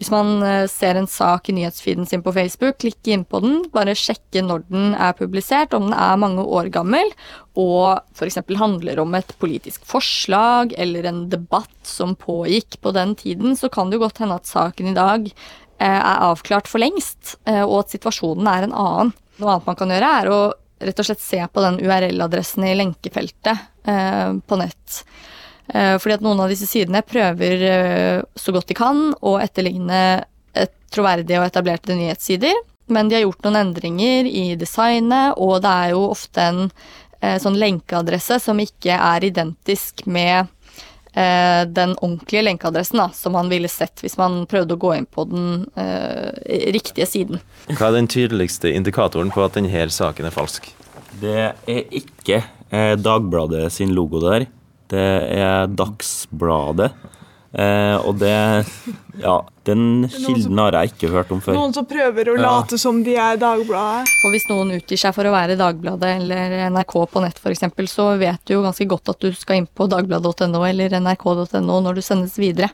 Hvis 0.00 0.10
man 0.10 0.42
eh, 0.42 0.66
ser 0.70 0.98
en 0.98 1.06
sak 1.10 1.48
i 1.48 1.54
nyhetsfeeden 1.54 2.06
sin 2.08 2.22
på 2.24 2.32
Facebook, 2.34 2.80
klikke 2.82 3.12
inn 3.14 3.24
på 3.28 3.38
den, 3.44 3.60
bare 3.74 3.94
sjekke 3.98 4.42
når 4.42 4.64
den 4.66 4.94
er 4.98 5.14
publisert, 5.18 5.74
om 5.76 5.86
den 5.86 5.94
er 5.96 6.20
mange 6.20 6.42
år 6.42 6.70
gammel, 6.74 7.12
og 7.60 8.02
f.eks. 8.16 8.40
handler 8.58 8.98
om 9.04 9.14
et 9.14 9.30
politisk 9.38 9.84
forslag 9.86 10.74
eller 10.80 11.06
en 11.06 11.22
debatt 11.30 11.76
som 11.86 12.16
pågikk 12.18 12.80
på 12.82 12.94
den 12.96 13.14
tiden, 13.20 13.54
så 13.56 13.70
kan 13.70 13.90
det 13.90 14.00
jo 14.00 14.06
godt 14.06 14.18
hende 14.24 14.40
at 14.40 14.50
saken 14.50 14.90
i 14.90 14.96
dag 14.98 15.30
eh, 15.30 16.00
er 16.00 16.26
avklart 16.26 16.70
for 16.70 16.82
lengst, 16.82 17.36
eh, 17.46 17.62
og 17.62 17.84
at 17.84 17.94
situasjonen 17.94 18.50
er 18.50 18.66
en 18.66 18.74
annen. 18.74 19.14
Noe 19.38 19.54
annet 19.54 19.70
man 19.70 19.78
kan 19.78 19.94
gjøre, 19.94 20.10
er 20.18 20.32
å 20.32 20.40
rett 20.84 21.00
og 21.00 21.06
slett 21.06 21.22
se 21.22 21.38
på 21.38 21.62
den 21.62 21.78
URL-adressen 21.80 22.66
i 22.66 22.74
lenkefeltet 22.76 23.70
på 23.84 24.56
nett. 24.58 24.96
Eh, 25.68 25.96
fordi 25.98 26.18
at 26.18 26.24
noen 26.24 26.42
av 26.44 26.52
disse 26.52 26.68
sidene 26.68 27.00
prøver 27.06 27.66
eh, 27.70 28.20
så 28.36 28.52
godt 28.52 28.68
de 28.68 28.76
kan 28.76 29.06
å 29.24 29.38
etterligne 29.40 30.24
et 30.54 30.74
troverdige 30.92 31.40
og 31.40 31.48
etablerte 31.48 31.96
nyhetssider, 31.96 32.54
men 32.92 33.08
de 33.08 33.16
har 33.16 33.24
gjort 33.24 33.46
noen 33.46 33.62
endringer 33.62 34.28
i 34.28 34.52
designet, 34.60 35.38
og 35.40 35.62
det 35.64 35.72
er 35.72 35.94
jo 35.94 36.02
ofte 36.10 36.44
en 36.44 36.60
eh, 37.20 37.38
sånn 37.40 37.56
lenkeadresse 37.58 38.38
som 38.44 38.60
ikke 38.60 38.94
er 38.94 39.24
identisk 39.24 40.04
med 40.04 40.52
eh, 41.14 41.64
den 41.64 41.94
ordentlige 41.96 42.44
lenkeadressen 42.44 43.00
da, 43.00 43.08
som 43.16 43.36
man 43.38 43.48
ville 43.52 43.70
sett 43.72 44.04
hvis 44.04 44.18
man 44.20 44.42
prøvde 44.50 44.76
å 44.76 44.82
gå 44.84 44.92
inn 44.98 45.08
på 45.08 45.24
den 45.30 45.64
eh, 45.80 46.28
riktige 46.76 47.08
siden. 47.08 47.40
Hva 47.72 47.88
er 47.88 48.02
den 48.02 48.10
tydeligste 48.12 48.72
indikatoren 48.74 49.32
på 49.34 49.46
at 49.46 49.56
denne 49.56 49.88
saken 49.88 50.28
er 50.28 50.34
falsk? 50.34 50.68
Det 51.22 51.40
er 51.54 51.82
ikke 51.94 52.42
eh, 52.68 52.94
Dagbladet 53.00 53.70
sin 53.72 53.96
logo 53.96 54.20
der. 54.22 54.46
Det 54.88 55.08
er 55.38 55.66
Dagsbladet. 55.72 56.92
Eh, 57.54 57.96
og 58.02 58.16
det 58.18 58.34
Ja, 59.22 59.36
den 59.62 60.08
kilden 60.10 60.58
har 60.58 60.72
jeg 60.74 60.90
ikke 60.90 61.10
hørt 61.12 61.30
om 61.30 61.38
før. 61.40 61.54
Noen 61.54 61.72
som 61.76 61.86
prøver 61.86 62.32
å 62.32 62.34
Ja. 62.34 62.42
late 62.42 62.76
som 62.82 63.02
de 63.04 63.14
er 63.14 63.36
Dagbladet. 63.38 64.08
For 64.22 64.30
hvis 64.34 64.48
noen 64.50 64.72
utgir 64.74 64.98
seg 64.98 65.14
for 65.14 65.22
å 65.24 65.30
være 65.30 65.56
Dagbladet 65.56 66.16
eller 66.18 66.68
NRK 66.70 67.06
på 67.12 67.22
nett 67.22 67.38
f.eks., 67.38 67.62
så 67.94 68.18
vet 68.18 68.40
du 68.44 68.54
jo 68.54 68.62
ganske 68.64 68.88
godt 68.88 69.08
at 69.08 69.20
du 69.20 69.30
skal 69.32 69.56
inn 69.62 69.68
på 69.70 69.86
dagbladet.no 69.88 70.64
eller 70.66 70.90
nrk.no 70.98 71.80
når 71.80 71.94
du 71.94 72.02
sendes 72.02 72.34
videre. 72.36 72.70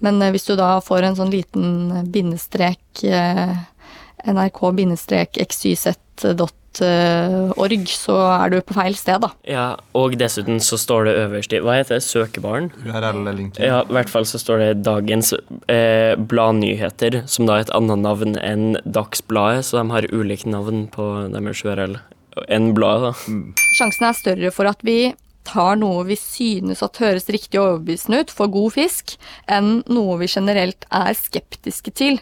Men 0.00 0.20
eh, 0.20 0.32
hvis 0.32 0.46
du 0.50 0.56
da 0.56 0.80
får 0.80 1.02
en 1.04 1.16
sånn 1.16 1.30
liten 1.30 2.10
bindestrek 2.10 3.04
eh, 3.04 3.54
nrk-xyz.org, 6.82 7.88
så 7.88 8.16
er 8.26 8.52
du 8.52 8.58
på 8.62 8.76
feil 8.76 8.96
sted, 8.96 9.20
da. 9.22 9.30
Ja, 9.48 9.66
og 9.98 10.16
dessuten 10.20 10.60
så 10.60 10.78
står 10.80 11.08
det 11.08 11.16
øverst 11.24 11.52
i 11.52 11.60
Hva 11.64 11.78
heter 11.78 11.98
det? 11.98 12.04
Søkebaren? 12.06 12.70
Ja, 13.58 13.82
i 13.82 13.92
hvert 13.96 14.10
fall 14.12 14.26
så 14.28 14.40
står 14.40 14.62
det 14.62 14.82
dagens 14.86 15.32
eh, 15.68 16.14
bladnyheter, 16.18 17.22
som 17.26 17.48
da 17.48 17.58
er 17.58 17.66
et 17.66 17.74
annet 17.76 18.04
navn 18.04 18.36
enn 18.40 18.76
Dagsbladet, 18.84 19.66
så 19.66 19.80
de 19.80 19.90
har 19.94 20.10
ulike 20.12 20.48
navn 20.50 20.86
på 20.92 21.08
deres 21.32 21.64
URL 21.64 21.98
enn 22.48 22.72
bladet, 22.76 23.14
da. 23.14 23.56
Sjansen 23.74 24.06
er 24.08 24.18
større 24.18 24.52
for 24.54 24.70
at 24.70 24.84
vi 24.86 25.14
tar 25.48 25.78
noe 25.80 26.04
vi 26.08 26.16
synes 26.20 26.82
at 26.84 27.00
høres 27.00 27.28
riktig 27.32 27.60
og 27.60 27.78
overbevisende 27.78 28.22
ut, 28.22 28.32
for 28.34 28.52
god 28.52 28.74
fisk, 28.76 29.16
enn 29.48 29.82
noe 29.88 30.18
vi 30.20 30.28
generelt 30.30 30.84
er 30.92 31.16
skeptiske 31.16 31.94
til. 31.96 32.20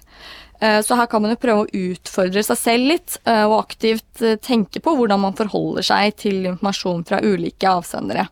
Eh, 0.60 0.80
Så 0.82 0.94
her 0.96 1.06
kan 1.06 1.22
man 1.22 1.34
jo 1.34 1.40
prøve 1.40 1.64
å 1.64 1.84
utfordre 1.90 2.42
seg 2.44 2.58
selv 2.60 2.90
litt, 2.92 3.18
eh, 3.24 3.44
og 3.44 3.58
aktivt 3.66 4.22
eh, 4.22 4.38
tenke 4.40 4.80
på 4.80 4.94
hvordan 4.96 5.20
man 5.20 5.36
forholder 5.36 5.84
seg 5.84 6.16
til 6.22 6.46
informasjon 6.46 7.04
fra 7.08 7.20
ulike 7.24 7.68
avsendere. 7.68 8.28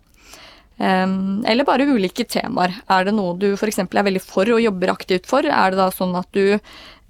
Eller 0.75 1.63
bare 1.63 1.85
ulike 1.87 2.25
temaer. 2.27 2.73
Er 2.91 3.05
det 3.07 3.13
noe 3.15 3.37
du 3.39 3.53
f.eks. 3.55 3.79
er 3.79 4.07
veldig 4.09 4.21
for 4.21 4.51
og 4.51 4.59
jobber 4.59 4.91
aktivt 4.91 5.29
for, 5.31 5.47
er 5.47 5.71
det 5.71 5.79
da 5.79 5.87
sånn 5.95 6.17
at 6.19 6.27
du 6.35 6.59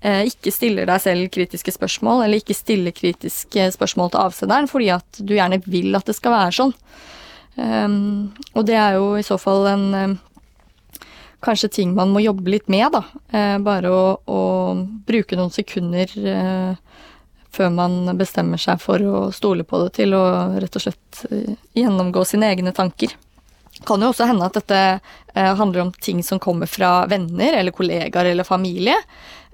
ikke 0.04 0.52
stiller 0.52 0.84
deg 0.84 1.00
selv 1.00 1.30
kritiske 1.32 1.72
spørsmål, 1.72 2.26
eller 2.26 2.42
ikke 2.42 2.58
stiller 2.58 2.92
kritiske 2.92 3.70
spørsmål 3.72 4.12
til 4.12 4.20
avsenderen 4.20 4.68
fordi 4.68 4.90
at 4.92 5.16
du 5.16 5.32
gjerne 5.32 5.62
vil 5.64 5.96
at 5.96 6.04
det 6.04 6.16
skal 6.18 6.36
være 6.36 6.52
sånn. 6.58 6.76
Og 8.52 8.68
det 8.68 8.76
er 8.76 8.98
jo 8.98 9.14
i 9.16 9.24
så 9.24 9.40
fall 9.40 9.64
en 9.72 10.18
kanskje 11.44 11.70
ting 11.78 11.94
man 11.96 12.12
må 12.14 12.22
jobbe 12.24 12.54
litt 12.56 12.70
med, 12.72 12.88
da. 12.94 13.02
Eh, 13.34 13.56
bare 13.64 13.92
å, 13.92 14.04
å 14.24 14.40
bruke 15.06 15.38
noen 15.38 15.52
sekunder 15.54 16.10
eh, 16.18 17.02
før 17.54 17.70
man 17.74 18.16
bestemmer 18.18 18.60
seg 18.60 18.80
for 18.82 19.02
å 19.04 19.26
stole 19.34 19.66
på 19.68 19.84
det, 19.84 19.92
til 20.00 20.16
å 20.16 20.24
rett 20.58 20.78
og 20.80 20.86
slett 20.86 21.24
eh, 21.30 21.54
gjennomgå 21.76 22.24
sine 22.28 22.50
egne 22.54 22.74
tanker. 22.76 23.14
Kan 23.84 24.02
jo 24.02 24.12
også 24.12 24.28
hende 24.30 24.46
at 24.46 24.56
dette 24.56 24.80
handler 25.34 25.82
om 25.82 25.90
ting 25.98 26.20
som 26.22 26.38
kommer 26.40 26.70
fra 26.70 27.08
venner 27.10 27.56
eller 27.58 27.74
kollegaer 27.74 28.30
eller 28.30 28.46
familie. 28.46 28.94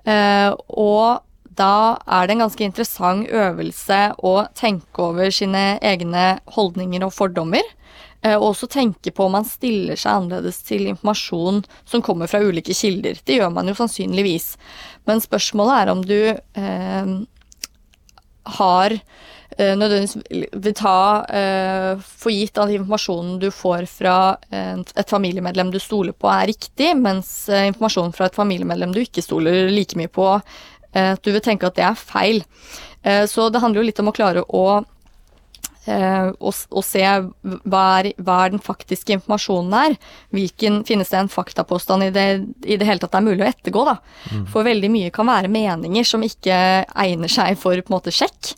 Og 0.05 1.23
da 1.57 1.97
er 2.05 2.29
det 2.29 2.35
en 2.37 2.43
ganske 2.45 2.67
interessant 2.67 3.33
øvelse 3.33 4.01
å 4.21 4.35
tenke 4.55 5.07
over 5.09 5.33
sine 5.35 5.65
egne 5.81 6.35
holdninger 6.53 7.09
og 7.09 7.15
fordommer. 7.17 7.65
Eh, 8.23 8.37
Og 8.37 8.51
også 8.53 8.69
tenke 8.69 9.13
på 9.17 9.25
om 9.25 9.33
man 9.39 9.49
stiller 9.49 9.97
seg 9.97 10.13
annerledes 10.13 10.61
til 10.67 10.87
informasjon 10.91 11.63
som 11.89 12.03
kommer 12.05 12.29
fra 12.29 12.43
ulike 12.45 12.75
kilder. 12.77 13.21
Det 13.25 13.39
gjør 13.41 13.53
man 13.55 13.71
jo 13.71 13.75
sannsynligvis. 13.79 14.57
Men 15.09 15.23
spørsmålet 15.25 15.77
er 15.81 15.93
om 15.95 16.03
du 16.05 16.19
eh, 16.29 17.13
har 18.61 18.93
eh, 18.93 19.73
nødvendigvis 19.77 20.53
vil 20.53 20.77
ta 20.77 21.25
eh, 21.33 22.05
for 22.05 22.35
gitt 22.35 22.61
at 22.61 22.73
informasjonen 22.77 23.39
du 23.41 23.49
får 23.55 23.89
fra 23.89 24.17
eh, 24.53 24.77
et 25.01 25.11
familiemedlem 25.17 25.73
du 25.73 25.81
stoler 25.81 26.13
på, 26.13 26.29
er 26.29 26.51
riktig, 26.53 26.93
mens 27.01 27.49
eh, 27.49 27.69
informasjonen 27.73 28.13
fra 28.17 28.29
et 28.29 28.37
familiemedlem 28.37 28.93
du 28.97 29.01
ikke 29.05 29.25
stoler 29.25 29.73
like 29.73 29.97
mye 29.97 30.13
på, 30.13 30.29
at 30.91 31.23
du 31.23 31.31
vil 31.31 31.43
tenke 31.45 31.69
at 31.69 31.77
det 31.77 31.85
er 31.87 31.95
feil. 31.95 32.41
Så 33.31 33.45
det 33.55 33.61
handler 33.63 33.79
jo 33.79 33.87
litt 33.87 34.01
om 34.03 34.09
å 34.11 34.13
klare 34.17 34.43
å 34.43 34.63
og, 35.89 36.53
og 36.71 36.85
se 36.85 37.01
hva 37.03 37.85
er, 38.01 38.11
hva 38.21 38.37
er 38.45 38.53
den 38.53 38.63
faktiske 38.63 39.15
informasjonen 39.17 39.77
er. 39.79 39.97
Hvilken, 40.37 40.83
finnes 40.89 41.13
det 41.13 41.19
en 41.23 41.33
faktapåstand 41.33 42.09
i 42.09 42.13
det, 42.15 42.27
i 42.67 42.77
det 42.81 42.89
hele 42.89 43.01
tatt 43.03 43.15
det 43.17 43.23
er 43.23 43.29
mulig 43.31 43.47
å 43.47 43.51
ettergå? 43.51 43.87
da? 43.89 43.97
For 44.53 44.67
veldig 44.67 44.93
mye 44.93 45.13
kan 45.15 45.31
være 45.31 45.53
meninger 45.53 46.07
som 46.07 46.25
ikke 46.27 46.61
egner 46.85 47.33
seg 47.33 47.59
for 47.61 47.81
på 47.81 47.93
en 47.93 47.97
måte 47.97 48.15
sjekk. 48.15 48.55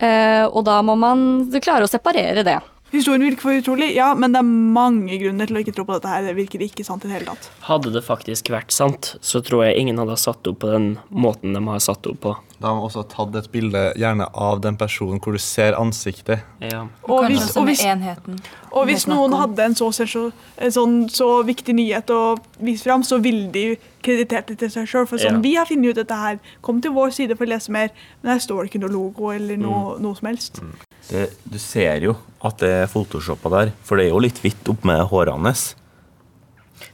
Eh, 0.00 0.46
og 0.48 0.64
da 0.64 0.80
må 0.86 0.96
man 0.98 1.50
klare 1.60 1.84
å 1.84 1.90
separere 1.90 2.44
det. 2.46 2.56
Historien 2.90 3.22
virker 3.22 3.44
for 3.44 3.54
utrolig, 3.54 3.92
ja, 3.94 4.08
men 4.18 4.32
det 4.34 4.40
er 4.42 4.48
mange 4.50 5.18
grunner 5.22 5.46
til 5.46 5.58
å 5.58 5.62
ikke 5.62 5.74
tro 5.76 5.84
på 5.86 5.94
dette 5.94 6.10
her. 6.10 6.24
Det 6.26 6.34
virker 6.34 6.64
ikke 6.66 6.82
sant 6.86 7.04
i 7.06 7.10
det 7.10 7.20
hele 7.20 7.30
tatt. 7.30 7.50
Hadde 7.68 7.92
det 7.94 8.02
faktisk 8.02 8.50
vært 8.50 8.74
sant, 8.74 9.12
så 9.22 9.42
tror 9.46 9.68
jeg 9.68 9.78
ingen 9.78 10.00
hadde 10.02 10.16
satt 10.18 10.46
opp 10.50 10.58
på 10.64 10.70
den 10.72 10.96
måten 11.14 11.54
de 11.54 11.62
har 11.68 11.84
satt 11.84 12.08
opp 12.10 12.18
på. 12.24 12.34
Da 12.60 12.68
har 12.68 12.76
man 12.76 12.88
også 12.90 13.06
tatt 13.08 13.36
et 13.38 13.46
bilde 13.54 13.84
gjerne 13.96 14.26
av 14.36 14.58
den 14.60 14.76
personen 14.76 15.22
hvor 15.22 15.32
du 15.32 15.40
ser 15.40 15.78
ansiktet. 15.78 16.42
Ja. 16.60 16.82
Og 17.06 17.24
hvis, 17.30 17.54
og 17.56 17.70
hvis, 17.70 17.84
enheten. 17.88 18.36
og 18.74 18.90
hvis 18.90 19.06
noen 19.08 19.32
hadde 19.38 19.70
en 19.70 19.78
så, 19.78 19.88
så, 19.94 20.26
en 20.58 20.74
sånn, 20.74 20.98
så 21.08 21.30
viktig 21.46 21.72
nyhet 21.78 22.10
å 22.12 22.34
vise 22.58 22.84
fram, 22.84 23.06
så 23.06 23.16
ville 23.22 23.48
de 23.54 23.64
kreditert 24.04 24.50
det 24.50 24.58
til 24.60 24.74
seg 24.74 24.90
sjøl. 24.90 25.06
For 25.08 25.16
sånn, 25.16 25.38
Ja. 25.38 25.44
vi 25.46 25.54
har 25.56 25.70
funnet 25.70 25.94
ut 25.94 26.02
dette 26.02 26.20
her. 26.26 26.42
Kom 26.60 26.82
til 26.84 26.92
vår 26.92 27.14
side 27.16 27.38
for 27.38 27.46
å 27.46 27.54
lese 27.54 27.72
mer. 27.72 27.94
Men 28.20 28.34
her 28.34 28.44
står 28.44 28.64
det 28.64 28.72
ikke 28.74 28.82
noe 28.84 28.92
logo 28.92 29.30
eller 29.32 29.56
noe, 29.56 29.96
noe 30.02 30.18
som 30.18 30.28
helst. 30.28 30.60
Det, 31.08 31.26
du 31.48 31.58
ser 31.58 32.04
jo 32.04 32.14
at 32.44 32.60
det 32.62 32.70
er 32.82 32.90
photoshoppa 32.90 33.52
der, 33.52 33.74
for 33.84 33.98
det 33.98 34.08
er 34.08 34.14
jo 34.14 34.22
litt 34.22 34.40
hvitt 34.42 34.68
opp 34.72 34.86
med 34.88 35.02
hårene 35.10 35.50
hans. 35.50 35.70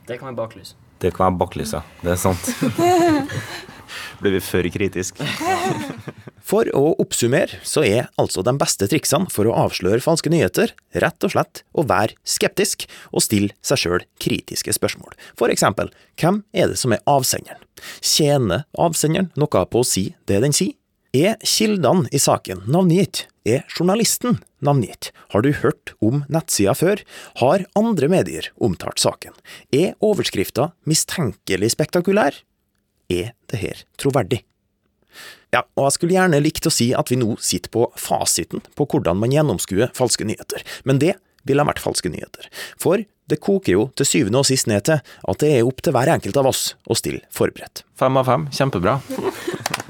Det 0.07 0.19
kan 0.21 0.31
være 0.31 0.39
baklys. 0.39 0.75
Det 1.03 1.13
kan 1.15 1.33
være 1.33 1.41
baklys, 1.43 1.75
ja. 1.77 1.83
Det 2.03 2.15
er 2.15 2.21
sant. 2.21 2.53
Blir 4.21 4.33
vi 4.33 4.41
for 4.43 4.67
kritisk? 4.73 5.21
For 6.47 6.69
å 6.79 6.95
oppsummere, 7.03 7.61
så 7.67 7.83
er 7.85 8.09
altså 8.21 8.43
de 8.47 8.55
beste 8.59 8.89
triksene 8.91 9.31
for 9.33 9.49
å 9.49 9.55
avsløre 9.67 10.03
falske 10.05 10.31
nyheter 10.33 10.73
rett 11.03 11.27
og 11.27 11.35
slett 11.35 11.63
å 11.77 11.85
være 11.87 12.17
skeptisk 12.27 12.87
og 13.11 13.25
stille 13.27 13.55
seg 13.67 13.83
sjøl 13.83 14.07
kritiske 14.23 14.75
spørsmål. 14.77 15.15
For 15.39 15.53
eksempel, 15.53 15.91
hvem 16.21 16.43
er 16.57 16.73
det 16.73 16.81
som 16.81 16.95
er 16.97 17.05
avsenderen? 17.11 17.63
Tjener 18.01 18.65
avsenderen 18.81 19.33
noe 19.37 19.67
på 19.69 19.83
å 19.83 19.87
si 19.87 20.09
det 20.31 20.41
den 20.45 20.57
sier? 20.57 20.75
Er 21.17 21.37
kildene 21.47 22.11
i 22.13 22.19
saken 22.21 22.65
navngitt? 22.69 23.23
Er 23.47 23.63
journalisten 23.71 24.41
navngitt? 24.61 25.13
Har 25.33 25.45
du 25.47 25.53
hørt 25.63 25.95
om 26.03 26.25
nettsida 26.29 26.75
før? 26.77 27.01
Har 27.41 27.65
andre 27.79 28.09
medier 28.13 28.51
omtalt 28.61 29.01
saken? 29.01 29.33
Er 29.73 29.95
overskrifta 30.05 30.73
mistenkelig 30.85 31.71
spektakulær? 31.73 32.37
Er 33.09 33.33
det 33.49 33.63
her 33.63 33.81
troverdig? 34.03 34.43
Ja, 35.55 35.63
og 35.79 35.87
jeg 35.87 35.97
skulle 35.97 36.19
gjerne 36.19 36.43
likt 36.43 36.69
å 36.69 36.75
si 36.75 36.91
at 36.93 37.09
vi 37.13 37.21
nå 37.23 37.39
sitter 37.41 37.73
på 37.73 37.87
fasiten 37.97 38.67
på 38.77 38.89
hvordan 38.91 39.23
man 39.23 39.33
gjennomskuer 39.33 39.95
falske 39.97 40.27
nyheter, 40.27 40.67
men 40.85 41.01
det 41.01 41.15
ville 41.49 41.65
vært 41.65 41.81
falske 41.81 42.11
nyheter. 42.13 42.51
For 42.83 43.07
det 43.31 43.41
koker 43.41 43.73
jo 43.73 43.89
til 43.97 44.11
syvende 44.11 44.43
og 44.43 44.51
sist 44.51 44.69
ned 44.69 44.85
til 44.91 45.01
at 45.01 45.41
det 45.41 45.55
er 45.55 45.71
opp 45.71 45.81
til 45.81 45.97
hver 45.97 46.13
enkelt 46.19 46.43
av 46.43 46.51
oss 46.51 46.75
å 46.85 46.99
stille 46.99 47.25
forberedt. 47.33 47.87
Fem 47.97 48.21
av 48.21 48.29
fem, 48.29 48.51
kjempebra. 48.53 48.99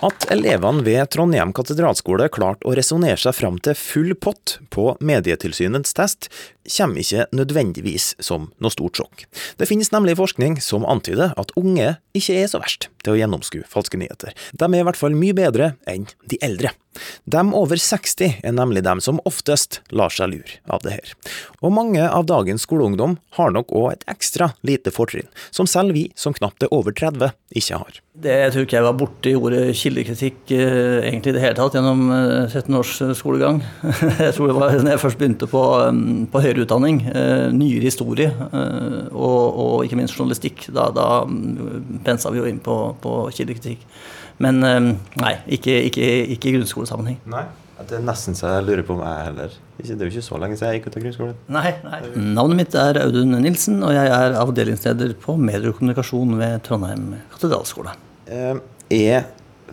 At 0.00 0.24
elevene 0.32 0.80
ved 0.80 1.10
Trondheim 1.12 1.50
katedralskole 1.52 2.30
klarte 2.32 2.64
å 2.64 2.72
resonnere 2.72 3.20
seg 3.20 3.34
fram 3.36 3.58
til 3.60 3.76
full 3.76 4.14
pott 4.16 4.54
på 4.72 4.94
Medietilsynets 5.04 5.92
test, 5.98 6.30
kommer 6.70 7.02
ikke 7.02 7.26
nødvendigvis 7.36 8.14
som 8.22 8.48
noe 8.62 8.72
stort 8.72 8.96
sjokk. 8.96 9.26
Det 9.60 9.68
finnes 9.68 9.92
nemlig 9.92 10.16
forskning 10.16 10.56
som 10.64 10.86
antyder 10.88 11.34
at 11.40 11.52
unge 11.58 11.98
ikke 12.16 12.38
er 12.40 12.48
så 12.48 12.62
verst 12.62 12.88
til 13.04 13.14
å 13.14 13.20
gjennomskue 13.20 13.68
falske 13.68 14.00
nyheter. 14.00 14.32
De 14.52 14.68
er 14.68 14.80
i 14.80 14.86
hvert 14.86 14.98
fall 14.98 15.16
mye 15.16 15.36
bedre 15.36 15.74
enn 15.90 16.08
de 16.30 16.40
eldre. 16.44 16.72
De 17.30 17.42
over 17.54 17.78
60 17.78 18.40
er 18.42 18.54
nemlig 18.56 18.82
dem 18.82 19.00
som 19.04 19.20
oftest 19.28 19.78
lar 19.94 20.10
seg 20.10 20.32
lure 20.32 20.58
av 20.74 20.82
det 20.82 20.96
her. 20.96 21.12
Og 21.62 21.74
mange 21.74 22.02
av 22.02 22.26
dagens 22.26 22.66
skoleungdom 22.66 23.16
har 23.38 23.54
nok 23.54 23.70
òg 23.70 23.92
et 23.92 24.06
ekstra 24.10 24.50
lite 24.66 24.90
fortrinn, 24.94 25.28
som 25.54 25.70
selv 25.70 25.94
vi 25.94 26.08
som 26.18 26.34
knapt 26.34 26.66
er 26.66 26.74
over 26.74 26.94
30 26.96 27.30
ikke 27.56 27.78
har. 27.82 28.00
Det 28.20 28.34
jeg 28.42 28.52
tror 28.54 28.66
ikke 28.66 28.78
jeg 28.80 28.88
var 28.88 28.98
borti 28.98 29.36
ordet 29.38 29.62
kildekritikk 29.90 30.52
eh, 30.54 31.08
egentlig 31.08 31.32
i 31.32 31.36
det 31.36 31.42
hele 31.42 31.58
tatt 31.58 31.76
gjennom 31.76 32.06
eh, 32.14 32.46
17 32.48 32.78
års 32.78 32.92
eh, 33.02 33.12
skolegang. 33.18 33.60
jeg 34.24 34.34
tror 34.36 34.50
det 34.50 34.56
var 34.56 34.74
da 34.74 34.94
jeg 34.94 35.02
først 35.02 35.20
begynte 35.20 35.48
på, 35.50 35.62
um, 35.90 36.26
på 36.30 36.42
høyere 36.44 36.64
utdanning, 36.64 37.02
eh, 37.10 37.48
nyere 37.54 37.88
historie 37.88 38.30
eh, 38.30 39.08
og, 39.10 39.60
og 39.64 39.86
ikke 39.86 39.98
minst 39.98 40.16
journalistikk. 40.16 40.68
Da, 40.74 40.90
da 40.94 41.08
mm, 41.26 42.02
pensa 42.06 42.32
vi 42.32 42.42
jo 42.42 42.48
inn 42.50 42.62
på, 42.62 42.76
på 43.02 43.16
kildekritikk. 43.34 43.82
Men 44.40 44.62
eh, 44.66 44.92
nei, 45.20 45.34
ikke, 45.58 45.80
ikke, 45.90 46.12
ikke 46.36 46.52
i 46.52 46.54
grunnskolesammenheng. 46.58 47.18
Nei, 47.30 47.44
det 47.88 47.98
er 47.98 48.06
nesten 48.06 48.38
så 48.38 48.54
jeg 48.54 48.68
lurer 48.68 48.86
på 48.86 48.94
om 48.96 49.02
jeg 49.04 49.26
heller. 49.26 49.58
Det 49.80 49.96
er 49.96 50.06
jo 50.06 50.12
ikke 50.12 50.26
så 50.26 50.38
lenge 50.40 50.58
siden 50.60 50.74
jeg 50.74 50.80
gikk 50.80 50.90
ut 50.90 50.96
av 50.98 51.04
grunnskolen. 51.06 51.36
Nei, 51.56 51.70
nei. 51.86 52.00
Navnet 52.36 52.62
mitt 52.62 52.78
er 52.78 53.00
Audun 53.02 53.34
Nilsen, 53.40 53.80
og 53.86 53.94
jeg 53.96 54.12
er 54.12 54.38
avdelingsleder 54.38 55.16
på 55.22 55.36
medier 55.40 55.72
og 55.72 55.80
kommunikasjon 55.80 56.36
ved 56.40 56.60
Trondheim 56.66 57.14
katedralskole. 57.34 57.96
Eh, 58.30 58.54
Er 58.90 59.28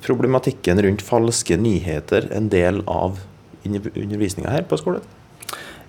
problematikken 0.06 0.82
rundt 0.84 1.06
falske 1.06 1.58
nyheter 1.60 2.30
en 2.36 2.50
del 2.54 2.84
av 2.88 3.20
undervisninga 3.68 4.52
her 4.54 4.68
på 4.68 4.80
skolen? 4.80 5.06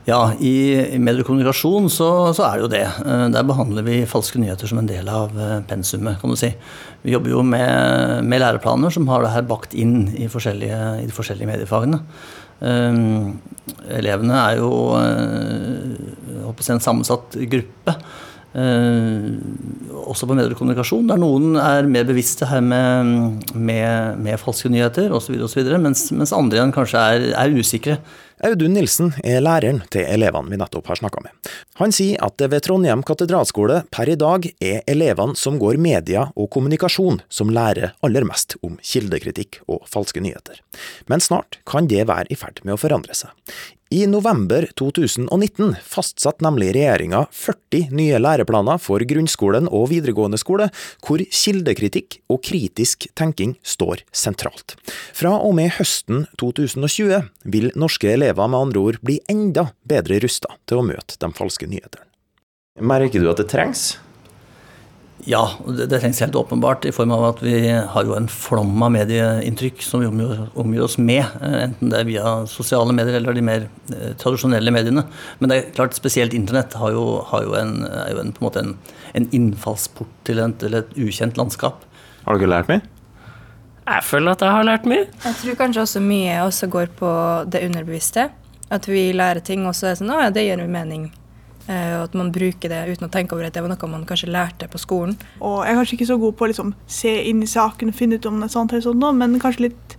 Ja, 0.09 0.33
i, 0.41 0.97
mediekommunikasjon 0.97 1.91
så, 1.93 2.09
så 2.33 2.47
er 2.47 2.57
det 2.57 2.63
jo 2.63 2.71
det. 2.73 2.85
Eh, 3.05 3.27
Der 3.35 3.45
behandler 3.45 3.85
vi 3.85 3.99
falske 4.09 4.41
nyheter 4.41 4.71
som 4.71 4.81
en 4.81 4.89
del 4.89 5.09
av 5.13 5.35
eh, 5.37 5.59
pensumet, 5.69 6.17
kan 6.23 6.33
du 6.33 6.39
si. 6.41 6.49
Vi 7.03 7.13
jobber 7.13 7.35
jo 7.35 7.43
med, 7.45 8.25
med 8.25 8.41
læreplaner 8.41 8.95
som 8.95 9.09
har 9.13 9.25
det 9.25 9.35
her 9.35 9.45
bakt 9.51 9.77
inn 9.77 10.07
i, 10.17 10.31
forskjellige, 10.33 10.79
i 11.03 11.09
de 11.11 11.15
forskjellige 11.15 11.51
mediefagene. 11.51 12.01
Um, 12.59 13.37
elevene 13.95 14.35
er 14.35 14.57
jo 14.59 14.71
uh, 14.99 16.49
en 16.59 16.83
sammensatt 16.83 17.37
gruppe. 17.53 17.95
Uh, 18.59 19.37
også 20.09 20.27
på 20.27 20.35
medier 20.35 20.57
kommunikasjon, 20.59 21.07
der 21.11 21.21
noen 21.21 21.59
er 21.61 21.87
mer 21.87 22.07
bevisste 22.09 22.49
her 22.49 22.63
med, 22.65 23.45
med, 23.55 24.19
med 24.25 24.41
falske 24.41 24.71
nyheter 24.73 25.13
osv., 25.15 25.37
mens, 25.79 26.09
mens 26.17 26.35
andre 26.35 26.59
igjen 26.59 26.75
kanskje 26.75 27.03
er, 27.03 27.27
er 27.39 27.55
usikre. 27.55 27.99
Audun 28.45 28.77
Nilsen 28.77 29.09
er 29.27 29.41
læreren 29.43 29.81
til 29.91 30.05
elevene 30.07 30.53
vi 30.53 30.59
nettopp 30.61 30.87
har 30.93 31.01
snakka 31.01 31.25
med. 31.25 31.33
Han 31.81 31.91
sier 31.95 32.21
at 32.23 32.37
det 32.39 32.51
ved 32.53 32.63
Trondheim 32.63 33.03
katedralskole 33.07 33.81
per 33.91 34.11
i 34.13 34.15
dag 34.19 34.47
er 34.63 34.85
elevene 34.87 35.35
som 35.39 35.59
går 35.59 35.81
media 35.83 36.29
og 36.39 36.51
kommunikasjon 36.55 37.19
som 37.29 37.51
lærer 37.55 37.97
aller 38.07 38.27
mest 38.29 38.55
om 38.63 38.77
kildekritikk 38.79 39.59
og 39.67 39.83
falske 39.91 40.23
nyheter. 40.23 40.63
Men 41.11 41.25
snart 41.25 41.59
kan 41.67 41.91
det 41.91 42.07
være 42.07 42.31
i 42.31 42.39
ferd 42.39 42.63
med 42.63 42.77
å 42.77 42.81
forandre 42.81 43.19
seg. 43.19 43.35
I 43.91 44.03
november 44.07 44.67
2019 44.77 45.71
fastsatte 45.81 46.45
nemlig 46.45 46.75
regjeringa 46.77 47.23
40 47.33 47.95
nye 47.97 48.19
læreplaner 48.21 48.77
for 48.85 49.01
grunnskolen 49.09 49.65
og 49.73 49.87
videregående 49.89 50.37
skole, 50.37 50.67
hvor 51.01 51.23
kildekritikk 51.25 52.19
og 52.29 52.43
kritisk 52.45 53.07
tenking 53.17 53.55
står 53.65 54.03
sentralt. 54.13 54.77
Fra 55.17 55.33
og 55.41 55.57
med 55.57 55.73
høsten 55.79 56.27
2020 56.37 57.31
vil 57.49 57.71
norske 57.81 58.13
elever 58.13 58.28
med 58.37 58.59
andre 58.59 58.83
ord 58.83 59.01
blir 59.01 59.23
enda 59.31 59.71
bedre 59.89 60.21
rusta 60.25 60.59
til 60.69 60.83
å 60.83 60.87
møte 60.87 61.17
de 61.21 61.33
falske 61.37 61.69
nyhetene. 61.71 62.05
Merker 62.79 63.23
du 63.23 63.31
at 63.31 63.41
det 63.41 63.49
trengs? 63.51 63.97
Ja, 65.27 65.43
det, 65.67 65.89
det 65.91 65.99
trengs 65.99 66.21
helt 66.23 66.37
åpenbart, 66.39 66.87
i 66.87 66.93
form 66.95 67.11
av 67.13 67.25
at 67.33 67.41
vi 67.43 67.57
har 67.69 68.07
jo 68.07 68.15
en 68.15 68.29
flom 68.31 68.79
av 68.87 68.93
medieinntrykk 68.95 69.83
som 69.83 70.01
vi 70.01 70.07
omgir, 70.09 70.45
omgir 70.59 70.85
oss 70.87 70.95
med, 70.97 71.25
eh, 71.43 71.57
enten 71.67 71.91
det 71.91 71.99
er 71.99 72.07
via 72.09 72.35
sosiale 72.49 72.95
medier 72.95 73.19
eller 73.19 73.35
de 73.37 73.43
mer 73.45 73.67
eh, 73.67 74.13
tradisjonelle 74.21 74.73
mediene. 74.73 75.05
Men 75.41 75.51
det 75.51 75.59
er 75.59 75.73
klart, 75.75 75.99
spesielt 75.99 76.37
internett 76.39 76.77
har 76.79 76.95
jo, 76.95 77.19
har 77.33 77.49
jo 77.49 77.57
en, 77.59 77.75
er 77.89 78.15
jo 78.15 78.23
en, 78.23 78.33
på 78.37 78.45
en, 78.45 78.47
måte 78.47 78.63
en, 78.63 78.77
en 79.19 79.29
innfallsport 79.35 80.15
til, 80.29 80.41
en, 80.45 80.55
til 80.63 80.79
et 80.79 80.95
ukjent 80.97 81.41
landskap. 81.41 81.83
Har 82.25 82.39
ikke 82.39 82.53
lært 82.55 82.71
mye? 82.71 82.85
Jeg 83.89 84.05
føler 84.05 84.35
at 84.35 84.43
jeg 84.45 84.53
har 84.53 84.67
lært 84.69 84.89
mye. 84.89 85.07
Jeg 85.25 85.37
tror 85.41 85.57
kanskje 85.63 85.85
også 85.87 86.03
mye 86.05 86.43
også 86.45 86.69
går 86.73 86.91
på 86.99 87.13
det 87.49 87.63
underbevisste. 87.69 88.29
At 88.71 88.85
vi 88.89 89.09
lærer 89.17 89.41
ting, 89.41 89.65
og 89.67 89.73
så 89.77 89.89
er 89.89 89.95
det 89.95 90.03
sånn 90.03 90.13
Å 90.13 90.19
ja, 90.27 90.33
det 90.35 90.45
gir 90.45 90.61
jo 90.61 90.69
mening. 90.69 91.07
Eh, 91.69 91.95
og 91.99 92.09
at 92.09 92.17
man 92.17 92.33
bruker 92.33 92.73
det 92.73 92.81
uten 92.89 93.09
å 93.09 93.13
tenke 93.13 93.37
over 93.37 93.49
at 93.49 93.57
det 93.57 93.63
var 93.65 93.73
noe 93.73 93.93
man 93.93 94.05
kanskje 94.09 94.31
lærte 94.33 94.69
på 94.73 94.81
skolen. 94.81 95.17
Og 95.41 95.63
jeg 95.65 95.73
er 95.73 95.81
kanskje 95.81 95.97
ikke 95.99 96.11
så 96.11 96.19
god 96.21 96.37
på 96.37 96.47
å 96.47 96.51
liksom, 96.53 96.75
se 96.89 97.15
inn 97.31 97.41
i 97.45 97.49
saken 97.49 97.93
og 97.93 97.97
finne 97.97 98.19
ut 98.19 98.29
om 98.29 98.41
det 98.41 98.49
er 98.49 98.55
sant, 98.57 98.73
eller 98.73 98.85
sånt, 98.85 99.09
men 99.21 99.41
kanskje 99.41 99.67
litt 99.71 99.97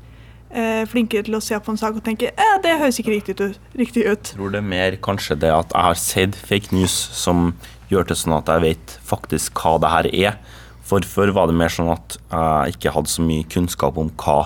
eh, 0.50 0.86
flinkere 0.90 1.26
til 1.28 1.38
å 1.38 1.44
se 1.44 1.58
på 1.58 1.74
en 1.74 1.82
sak 1.82 1.98
og 1.98 2.06
tenke 2.06 2.32
eh, 2.34 2.56
det 2.64 2.78
høres 2.82 3.02
ikke 3.02 3.14
riktig 3.14 3.38
ut. 3.38 3.60
Riktig 3.78 4.06
ut. 4.06 4.32
Jeg 4.32 4.38
tror 4.38 4.54
det 4.54 4.64
er 4.64 4.72
mer 4.72 4.98
kanskje 5.10 5.38
det 5.46 5.54
at 5.54 5.74
jeg 5.74 5.90
har 5.90 6.02
sett 6.02 6.40
fake 6.50 6.74
news 6.76 6.96
som 7.18 7.52
gjør 7.90 8.10
det 8.10 8.18
sånn 8.22 8.38
at 8.38 8.50
jeg 8.54 8.66
vet 8.66 8.96
faktisk 9.06 9.62
hva 9.62 9.78
det 9.82 9.94
her 9.94 10.10
er. 10.14 10.42
For 10.90 11.06
før 11.06 11.34
var 11.36 11.50
det 11.50 11.58
mer 11.60 11.72
sånn 11.74 11.92
at 11.94 12.18
jeg 12.18 12.76
ikke 12.76 12.94
hadde 12.96 13.12
så 13.12 13.26
mye 13.26 13.48
kunnskap 13.50 13.98
om 14.02 14.10
hva 14.18 14.40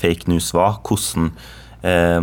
fake 0.00 0.30
news 0.32 0.48
var. 0.56 0.78
Hvordan, 0.86 1.32
eh, 1.84 2.20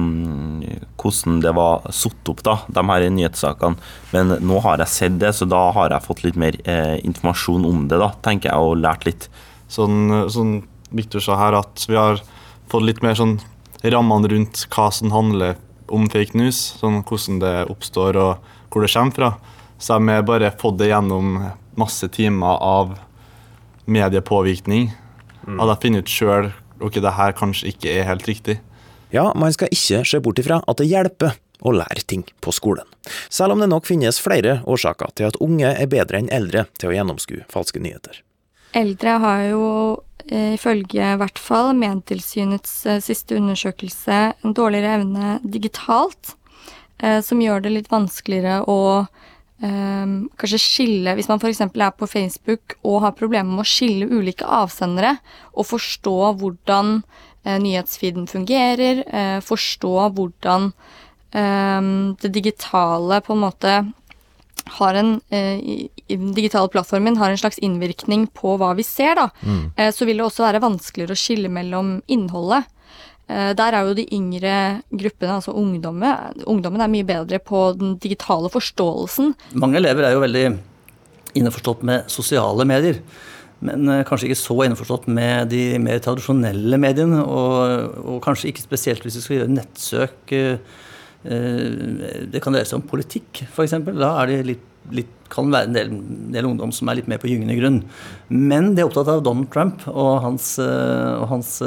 hvordan 0.97 1.41
det 1.43 1.53
var 1.57 1.85
satt 1.93 2.31
opp, 2.31 2.41
da, 2.45 2.57
de 2.73 2.85
her 2.89 3.09
nyhetssakene. 3.13 3.77
Men 4.15 4.37
nå 4.41 4.61
har 4.65 4.81
jeg 4.81 4.93
sett 4.95 5.19
det, 5.21 5.35
så 5.37 5.45
da 5.49 5.67
har 5.77 5.93
jeg 5.93 6.07
fått 6.07 6.23
litt 6.25 6.39
mer 6.39 6.57
eh, 6.65 6.97
informasjon 7.05 7.67
om 7.69 7.85
det, 7.91 8.01
da, 8.01 8.11
tenker 8.25 8.49
jeg, 8.49 8.57
og 8.57 8.81
lært 8.81 9.05
litt. 9.05 9.29
Sånn, 9.69 10.25
sånn 10.31 10.57
Victor 10.95 11.21
sa 11.21 11.37
her, 11.37 11.59
at 11.59 11.85
vi 11.89 11.99
har 11.99 12.21
fått 12.71 12.87
litt 12.87 13.03
mer 13.03 13.17
sånn 13.19 13.37
rammene 13.83 14.31
rundt 14.31 14.65
hva 14.73 14.89
som 14.91 15.13
handler 15.13 15.57
om 15.93 16.07
fake 16.11 16.37
news. 16.37 16.57
Sånn 16.81 17.03
hvordan 17.03 17.41
det 17.43 17.55
oppstår 17.71 18.17
og 18.19 18.47
hvor 18.71 18.83
det 18.83 18.91
kommer 18.93 19.15
fra. 19.15 19.33
Så 19.77 19.99
har 19.99 20.23
bare 20.25 20.55
fått 20.57 20.79
det 20.79 20.89
gjennom 20.89 21.37
masse 21.77 22.07
timer 22.09 22.57
av 22.63 22.95
mediepåvirkning. 23.87 24.91
Mm. 25.47 25.59
At 25.63 25.73
jeg 25.73 25.83
finner 25.83 26.03
ut 26.03 26.11
sjøl 26.11 26.49
ok, 26.83 26.99
det 27.01 27.15
her 27.17 27.35
kanskje 27.37 27.71
ikke 27.71 27.91
er 27.95 28.07
helt 28.09 28.27
riktig. 28.29 28.59
Ja, 29.13 29.31
man 29.35 29.53
skal 29.55 29.71
ikke 29.71 30.03
se 30.05 30.19
bort 30.23 30.39
ifra 30.41 30.59
at 30.67 30.81
det 30.81 30.89
hjelper 30.89 31.37
å 31.65 31.73
lære 31.73 32.03
ting 32.05 32.25
på 32.43 32.53
skolen. 32.53 32.85
Selv 33.33 33.55
om 33.55 33.63
det 33.63 33.69
nok 33.71 33.87
finnes 33.87 34.19
flere 34.21 34.59
årsaker 34.69 35.13
til 35.17 35.29
at 35.31 35.39
unge 35.43 35.71
er 35.71 35.89
bedre 35.89 36.19
enn 36.21 36.31
eldre 36.33 36.67
til 36.77 36.91
å 36.91 36.97
gjennomskue 36.97 37.47
falske 37.51 37.81
nyheter. 37.81 38.21
Eldre 38.77 39.15
har 39.23 39.43
jo 39.47 39.63
eh, 40.27 40.53
ifølge 40.57 41.13
i 41.13 41.19
hvert 41.21 41.39
fall 41.41 41.71
Medtilsynets 41.79 42.73
eh, 42.85 42.99
siste 43.01 43.39
undersøkelse 43.39 44.19
en 44.43 44.57
dårligere 44.57 44.99
evne 44.99 45.37
digitalt, 45.41 46.35
eh, 47.01 47.23
som 47.25 47.41
gjør 47.41 47.63
det 47.63 47.73
litt 47.73 47.89
vanskeligere 47.93 48.61
å 48.69 49.07
Um, 49.57 50.27
kanskje 50.37 50.59
skille 50.61 51.15
Hvis 51.17 51.25
man 51.31 51.39
f.eks. 51.41 51.63
er 51.65 51.93
på 51.97 52.05
Facebook 52.05 52.75
og 52.85 52.99
har 53.01 53.15
problemer 53.17 53.49
med 53.49 53.63
å 53.63 53.65
skille 53.65 54.05
ulike 54.05 54.45
avsendere, 54.45 55.15
og 55.57 55.65
forstå 55.65 56.13
hvordan 56.37 56.99
uh, 57.01 57.57
nyhetsfeeden 57.63 58.27
fungerer, 58.29 59.01
uh, 59.09 59.39
forstå 59.41 59.93
hvordan 60.13 60.69
um, 60.69 61.89
det 62.21 62.31
digitale 62.35 63.17
på 63.25 63.33
en 63.33 63.43
måte 63.47 63.73
har 64.77 64.99
en 64.99 65.15
uh, 65.33 65.57
i, 65.57 65.89
Den 66.07 66.35
digitale 66.37 66.69
plattformen 66.69 67.17
har 67.17 67.33
en 67.33 67.41
slags 67.41 67.57
innvirkning 67.57 68.29
på 68.37 68.59
hva 68.61 68.75
vi 68.77 68.85
ser, 68.85 69.17
da. 69.17 69.25
Mm. 69.41 69.91
så 69.91 70.05
vil 70.07 70.21
det 70.21 70.23
også 70.23 70.45
være 70.45 70.61
vanskeligere 70.63 71.17
å 71.17 71.19
skille 71.19 71.49
mellom 71.51 71.97
innholdet. 72.07 72.69
Eh, 73.27 73.51
der 73.59 73.75
er 73.75 73.87
jo 73.87 73.95
de 73.97 74.05
yngre 74.15 74.81
gruppene, 74.87 75.37
altså 75.39 75.51
ungdommen, 75.51 76.43
ungdommen 76.47 76.83
er 76.83 76.91
mye 76.91 77.07
bedre 77.07 77.39
på 77.43 77.73
den 77.75 77.97
digitale 77.99 78.51
forståelsen. 78.53 79.33
Mange 79.59 79.81
elever 79.81 80.07
er 80.07 80.15
jo 80.15 80.23
veldig 80.23 80.45
innforstått 81.37 81.83
med 81.87 82.07
sosiale 82.11 82.65
medier. 82.65 83.01
men 83.59 83.89
eh, 83.89 84.03
kanskje 84.05 84.29
ikke 84.29 84.39
så 84.39 84.55
innforstått 84.67 85.07
med 85.09 85.49
de 85.49 85.79
mer 85.81 85.99
tradisjonelle 85.99 86.77
mediene. 86.77 87.23
Og, 87.25 87.97
og 88.15 88.21
kanskje 88.23 88.51
ikke 88.51 88.63
spesielt 88.63 89.03
hvis 89.03 89.17
vi 89.17 89.25
skal 89.25 89.37
gjøre 89.39 89.55
nettsøk. 89.55 90.31
Eh, 90.31 90.57
det 92.31 92.41
kan 92.43 92.55
dreie 92.55 92.67
seg 92.69 92.79
om 92.79 92.87
politikk, 92.87 93.43
f.eks. 93.49 93.75
Da 93.89 94.13
er 94.21 94.31
de 94.31 94.41
litt, 94.53 94.67
litt, 94.95 95.13
kan 95.27 95.49
være 95.51 95.67
en 95.67 95.75
del, 95.75 95.89
del, 96.31 96.47
ungdom 96.47 96.71
som 96.71 96.87
er 96.87 97.01
litt 97.01 97.09
mer 97.11 97.19
på 97.19 97.27
gyngende 97.27 97.57
grunn. 97.59 97.81
Men 98.31 98.71
de 98.75 98.83
er 98.83 98.87
opptatt 98.87 99.09
av 99.11 99.23
Donald 99.25 99.49
Trump 99.51 99.83
og 99.91 100.21
hans, 100.23 100.53
og 100.61 101.25
hans 101.33 101.57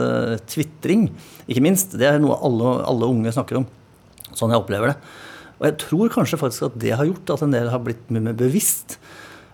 tvitring, 0.49 1.11
ikke 1.45 1.65
minst. 1.65 1.99
Det 2.01 2.09
er 2.09 2.23
noe 2.23 2.39
alle, 2.41 2.79
alle 2.89 3.11
unge 3.13 3.35
snakker 3.37 3.61
om. 3.61 3.69
Sånn 4.33 4.55
jeg 4.55 4.63
opplever 4.63 4.95
det. 4.95 4.97
Og 5.61 5.67
jeg 5.69 5.77
tror 5.83 6.13
kanskje 6.15 6.41
faktisk 6.41 6.71
at 6.71 6.79
det 6.81 6.95
har 6.97 7.05
gjort 7.05 7.35
at 7.35 7.45
en 7.45 7.53
del 7.53 7.69
har 7.69 7.83
blitt 7.85 8.09
mye 8.09 8.31
mer 8.31 8.39
bevisst 8.39 8.97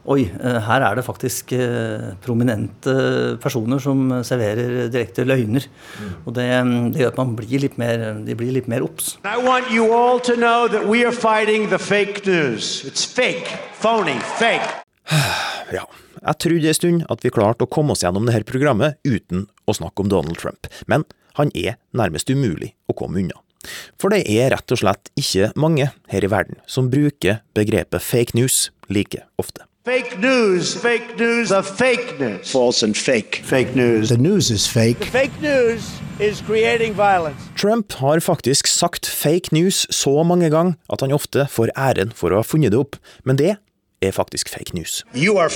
Oi, 0.06 0.22
eh, 0.22 0.58
her 0.68 0.84
er 0.86 0.98
det 0.98 1.02
faktisk 1.02 1.50
eh, 1.56 2.12
prominente 2.22 2.92
personer 3.42 3.80
som 3.82 4.04
serverer 4.26 4.86
direkte 4.92 5.24
løgner. 5.26 5.66
Mm. 5.98 6.12
Og 6.22 6.36
det, 6.36 6.46
det, 6.94 7.02
gjør 7.02 7.10
at 7.10 7.18
man 7.18 7.34
blir 7.38 7.64
litt 7.64 7.78
mer, 7.80 8.04
de 8.26 8.36
blir 8.38 8.54
litt 8.54 8.70
mer 8.70 8.86
obs. 8.86 9.16
Ja, 15.74 15.82
jeg 16.22 16.38
trodde 16.44 16.70
en 16.70 16.76
stund 16.78 17.00
at 17.10 17.24
vi 17.26 17.32
klarte 17.34 17.66
å 17.66 17.70
komme 17.70 17.96
oss 17.96 18.04
gjennom 18.04 18.28
dette 18.28 18.46
programmet 18.46 19.00
uten 19.02 19.48
å 19.66 19.74
snakke 19.74 20.04
om 20.04 20.12
Donald 20.12 20.38
Trump, 20.38 20.68
men 20.86 21.02
han 21.40 21.50
er 21.58 21.74
nærmest 21.90 22.30
umulig 22.30 22.70
å 22.86 22.94
komme 22.94 23.18
unna. 23.24 23.40
For 23.98 24.14
det 24.14 24.22
er 24.30 24.52
rett 24.54 24.70
og 24.70 24.78
slett 24.78 25.10
ikke 25.18 25.50
mange 25.58 25.90
her 26.12 26.26
i 26.26 26.30
verden 26.30 26.60
som 26.70 26.90
bruker 26.92 27.40
begrepet 27.58 28.04
fake 28.04 28.38
news 28.38 28.68
like 28.86 29.26
ofte. 29.42 29.66
Fake 29.86 30.18
news, 30.18 30.74
fake 30.74 31.16
news, 31.16 31.48
the 31.50 31.62
fake 31.62 32.18
news. 32.18 32.50
False 32.50 32.82
and 32.82 32.96
fake. 32.96 33.40
Fake 33.44 33.76
news. 33.76 34.08
The 34.08 34.16
news 34.16 34.50
is 34.50 34.66
fake. 34.66 34.98
The 34.98 35.06
fake 35.06 35.40
news 35.40 36.00
is 36.18 36.42
creating 36.42 36.94
violence. 36.94 37.40
Trump 37.54 37.92
har 37.92 38.20
faktisk 38.20 38.66
sagt 38.66 39.06
fake 39.06 39.52
news 39.52 39.86
så 39.94 40.22
mange 40.22 40.50
ganger 40.50 40.72
at 40.92 41.00
han 41.00 41.12
ofte 41.12 41.46
får 41.50 41.70
æren 41.78 42.10
for 42.10 42.34
å 42.34 42.42
ha 42.42 42.42
funnet 42.42 42.74
det 42.74 42.80
opp, 42.82 42.98
men 43.22 43.38
det 43.38 43.52
er 44.04 44.12
faktisk 44.12 44.50
fake 44.52 44.74
news. 44.76 45.00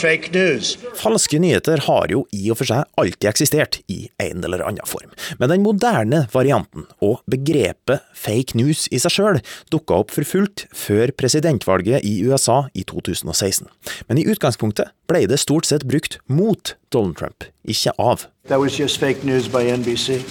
Fake 0.00 0.32
news. 0.32 0.76
Falske 0.98 1.38
nyheter 1.42 1.82
har 1.86 2.10
jo 2.12 2.24
i 2.32 2.50
og 2.50 2.60
for 2.60 2.70
seg 2.70 2.86
alltid 3.00 3.28
eksistert, 3.30 3.80
i 3.90 4.08
en 4.22 4.44
eller 4.44 4.64
annen 4.66 4.86
form. 4.88 5.10
Men 5.38 5.52
den 5.52 5.64
moderne 5.64 6.24
varianten, 6.32 6.86
og 7.00 7.20
begrepet 7.30 8.04
fake 8.16 8.56
news 8.58 8.86
i 8.90 9.00
seg 9.02 9.14
sjøl, 9.14 9.40
dukka 9.72 10.02
opp 10.02 10.14
for 10.14 10.26
fullt 10.26 10.66
før 10.76 11.12
presidentvalget 11.16 12.06
i 12.06 12.20
USA 12.26 12.64
i 12.74 12.84
2016. 12.88 13.68
Men 14.08 14.20
i 14.20 14.26
utgangspunktet 14.30 14.94
ble 15.10 15.26
det 15.30 15.40
stort 15.42 15.68
sett 15.68 15.86
brukt 15.88 16.20
mot 16.30 16.74
Donald 16.94 17.18
Trump, 17.20 17.44
ikke 17.64 17.94
av. 17.98 18.28
That 18.48 18.60
was 18.60 18.78
just 18.78 18.98
fake 18.98 19.24
news 19.24 19.48
by 19.48 19.66
NBC. 19.68 20.22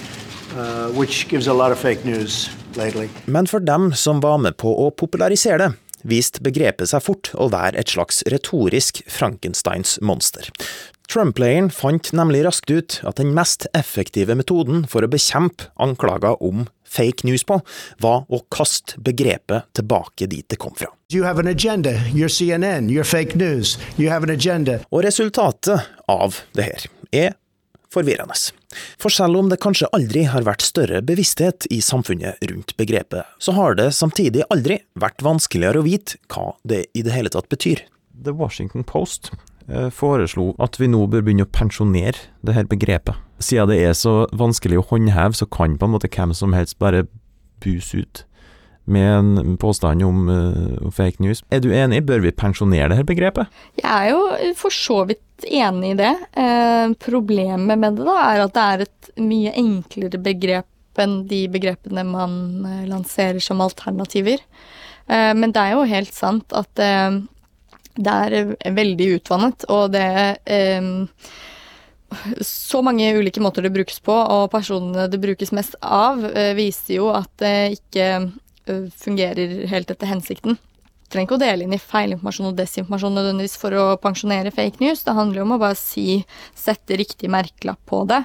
Uh, 0.50 0.90
which 0.98 1.28
gives 1.28 1.46
a 1.46 1.52
lot 1.52 1.70
of 1.70 1.78
fake 1.78 2.04
news 2.04 2.50
lately. 2.74 3.08
Men 3.24 3.46
for 3.46 3.60
dem 3.60 3.92
som 3.94 4.20
var 4.20 4.38
med 4.38 4.56
på 4.58 4.72
å 4.82 4.88
popularisere 4.90 5.58
det, 5.62 5.68
viste 6.02 6.42
begrepet 6.44 6.92
seg 6.92 7.04
fort 7.04 7.32
å 7.34 7.50
være 7.52 7.80
et 7.80 7.92
slags 7.92 8.22
retorisk 8.30 9.02
Frankensteins 9.10 9.98
monster. 10.04 10.48
Trump-leiren 11.10 11.72
fant 11.74 12.12
nemlig 12.14 12.44
raskt 12.46 12.70
ut 12.70 13.00
at 13.08 13.18
den 13.18 13.32
mest 13.34 13.66
effektive 13.74 14.36
metoden 14.38 14.84
for 14.90 15.02
å 15.02 15.10
bekjempe 15.10 15.66
anklager 15.82 16.38
om 16.38 16.68
fake 16.90 17.26
news 17.26 17.42
på, 17.46 17.58
var 18.02 18.24
å 18.30 18.42
kaste 18.54 19.00
begrepet 19.02 19.66
tilbake 19.78 20.28
dit 20.30 20.46
det 20.50 20.58
kom 20.62 20.74
fra. 20.78 20.90
Agenda, 21.10 21.96
CNN, 22.14 22.90
Og 24.90 25.04
resultatet 25.06 25.90
av 26.10 26.42
det 26.54 26.68
her 26.70 26.88
er 27.10 27.36
forvirrende. 27.94 28.36
For 29.00 29.12
selv 29.12 29.38
om 29.40 29.50
det 29.50 29.60
kanskje 29.62 29.90
aldri 29.96 30.24
har 30.30 30.46
vært 30.46 30.64
større 30.64 31.02
bevissthet 31.06 31.66
i 31.74 31.80
samfunnet 31.84 32.42
rundt 32.50 32.76
begrepet, 32.78 33.26
så 33.42 33.54
har 33.56 33.76
det 33.78 33.90
samtidig 33.96 34.46
aldri 34.50 34.80
vært 34.98 35.24
vanskeligere 35.26 35.82
å 35.82 35.86
vite 35.86 36.20
hva 36.30 36.54
det 36.62 36.84
i 36.94 37.04
det 37.06 37.14
hele 37.14 37.32
tatt 37.32 37.50
betyr. 37.50 37.82
The 38.14 38.34
Washington 38.36 38.84
Post 38.84 39.32
eh, 39.68 39.90
foreslo 39.94 40.52
at 40.62 40.78
vi 40.80 40.90
nå 40.92 41.06
bør 41.10 41.24
begynne 41.26 41.48
å 41.48 41.52
pensjonere 41.52 42.28
det 42.46 42.56
her 42.56 42.70
begrepet. 42.70 43.18
Siden 43.40 43.72
det 43.72 43.80
er 43.82 43.94
så 43.96 44.24
vanskelig 44.36 44.82
å 44.82 44.88
håndheve, 44.92 45.34
så 45.36 45.48
kan 45.48 45.78
på 45.80 45.88
en 45.88 45.96
måte 45.96 46.10
hvem 46.12 46.34
som 46.36 46.54
helst 46.56 46.78
bare 46.82 47.06
buse 47.64 48.04
ut 48.04 48.24
med 48.90 49.06
en 49.12 49.56
påstand 49.60 50.02
om 50.02 50.28
uh, 50.28 50.90
fake 50.90 51.22
news. 51.22 51.44
Er 51.54 51.62
du 51.62 51.70
enig, 51.70 52.02
bør 52.08 52.24
vi 52.24 52.32
pensjonere 52.34 52.90
det 52.90 52.98
her 52.98 53.06
begrepet? 53.06 53.50
Jeg 53.78 53.86
er 53.90 54.10
jo 54.10 54.54
for 54.58 54.74
så 54.74 55.04
vidt 55.06 55.22
enig 55.46 55.94
i 55.94 55.98
det. 55.98 56.12
Eh, 56.32 56.92
problemet 57.00 57.78
med 57.78 57.98
det 57.98 58.06
da, 58.06 58.16
er 58.30 58.44
at 58.44 58.54
det 58.56 58.66
er 58.66 58.84
et 58.86 59.10
mye 59.20 59.52
enklere 59.58 60.20
begrep 60.22 61.00
enn 61.00 61.22
de 61.30 61.44
begrepene 61.52 62.04
man 62.06 62.34
eh, 62.66 62.86
lanserer 62.90 63.40
som 63.42 63.62
alternativer. 63.64 64.42
Eh, 65.06 65.32
men 65.36 65.54
det 65.54 65.62
er 65.62 65.76
jo 65.76 65.86
helt 65.90 66.16
sant 66.16 66.56
at 66.56 66.82
eh, 66.82 67.20
det 68.00 68.16
er 68.26 68.74
veldig 68.76 69.08
utvannet, 69.18 69.66
og 69.72 69.94
det 69.94 70.08
eh, 70.50 70.90
så 72.42 72.80
mange 72.82 73.12
ulike 73.14 73.42
måter 73.42 73.62
det 73.62 73.74
brukes 73.74 74.00
på, 74.02 74.14
og 74.14 74.48
personene 74.50 75.06
det 75.10 75.20
brukes 75.22 75.52
mest 75.54 75.76
av, 75.80 76.24
eh, 76.32 76.54
viser 76.58 76.96
jo 76.98 77.10
at 77.14 77.30
det 77.42 77.80
ikke 77.80 78.30
fungerer 79.00 79.64
helt 79.70 79.90
etter 79.90 80.06
hensikten 80.06 80.58
trenger 81.10 81.28
ikke 81.28 81.38
å 81.38 81.42
dele 81.42 81.66
inn 81.66 81.74
i 81.76 81.82
feilinformasjon 81.82 82.52
og 82.52 82.56
desinformasjon 82.58 83.18
nødvendigvis 83.18 83.58
for 83.60 83.76
å 83.76 83.84
pensjonere 84.02 84.54
fake 84.54 84.82
news. 84.82 85.04
Det 85.06 85.16
handler 85.16 85.42
jo 85.42 85.48
om 85.48 85.58
å 85.58 85.60
bare 85.62 85.78
si, 85.78 86.22
sette 86.56 86.98
riktig 87.00 87.30
merkelapp 87.32 87.82
på 87.90 88.04
det. 88.10 88.22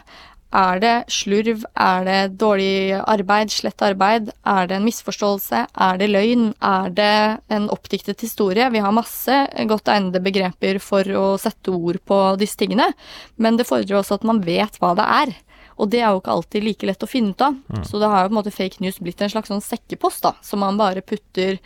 Er 0.55 0.79
det 0.79 0.93
slurv? 1.11 1.65
Er 1.75 2.05
det 2.07 2.19
dårlig 2.39 2.95
arbeid? 3.01 3.51
Slett 3.51 3.81
arbeid? 3.83 4.29
Er 4.47 4.69
det 4.69 4.77
en 4.77 4.85
misforståelse? 4.87 5.65
Er 5.73 5.97
det 5.99 6.07
løgn? 6.13 6.53
Er 6.63 6.93
det 6.95 7.15
en 7.51 7.67
oppdiktet 7.73 8.23
historie? 8.23 8.69
Vi 8.71 8.83
har 8.83 8.95
masse 8.95 9.39
godt 9.67 9.91
egnede 9.91 10.21
begreper 10.23 10.79
for 10.79 11.09
å 11.17 11.25
sette 11.41 11.73
ord 11.75 11.99
på 12.07 12.19
disse 12.39 12.61
tingene, 12.61 12.91
men 13.35 13.59
det 13.59 13.67
fordrer 13.67 13.99
også 13.99 14.21
at 14.21 14.29
man 14.29 14.39
vet 14.45 14.79
hva 14.79 14.93
det 14.95 15.09
er. 15.17 15.35
Og 15.75 15.91
det 15.91 15.99
er 15.99 16.13
jo 16.13 16.21
ikke 16.21 16.37
alltid 16.37 16.63
like 16.63 16.87
lett 16.87 17.03
å 17.03 17.09
finne 17.09 17.35
ut 17.35 17.43
av. 17.43 17.57
Mm. 17.67 17.83
Så 17.83 17.99
det 17.99 18.07
har 18.07 18.23
jo 18.23 18.29
på 18.29 18.35
en 18.35 18.39
måte 18.39 18.55
fake 18.55 18.79
news 18.83 19.01
blitt 19.03 19.25
en 19.25 19.33
slags 19.33 19.51
sånn 19.51 19.65
sekkepost, 19.65 20.23
da, 20.23 20.37
som 20.45 20.63
man 20.63 20.79
bare 20.79 21.03
putter 21.03 21.59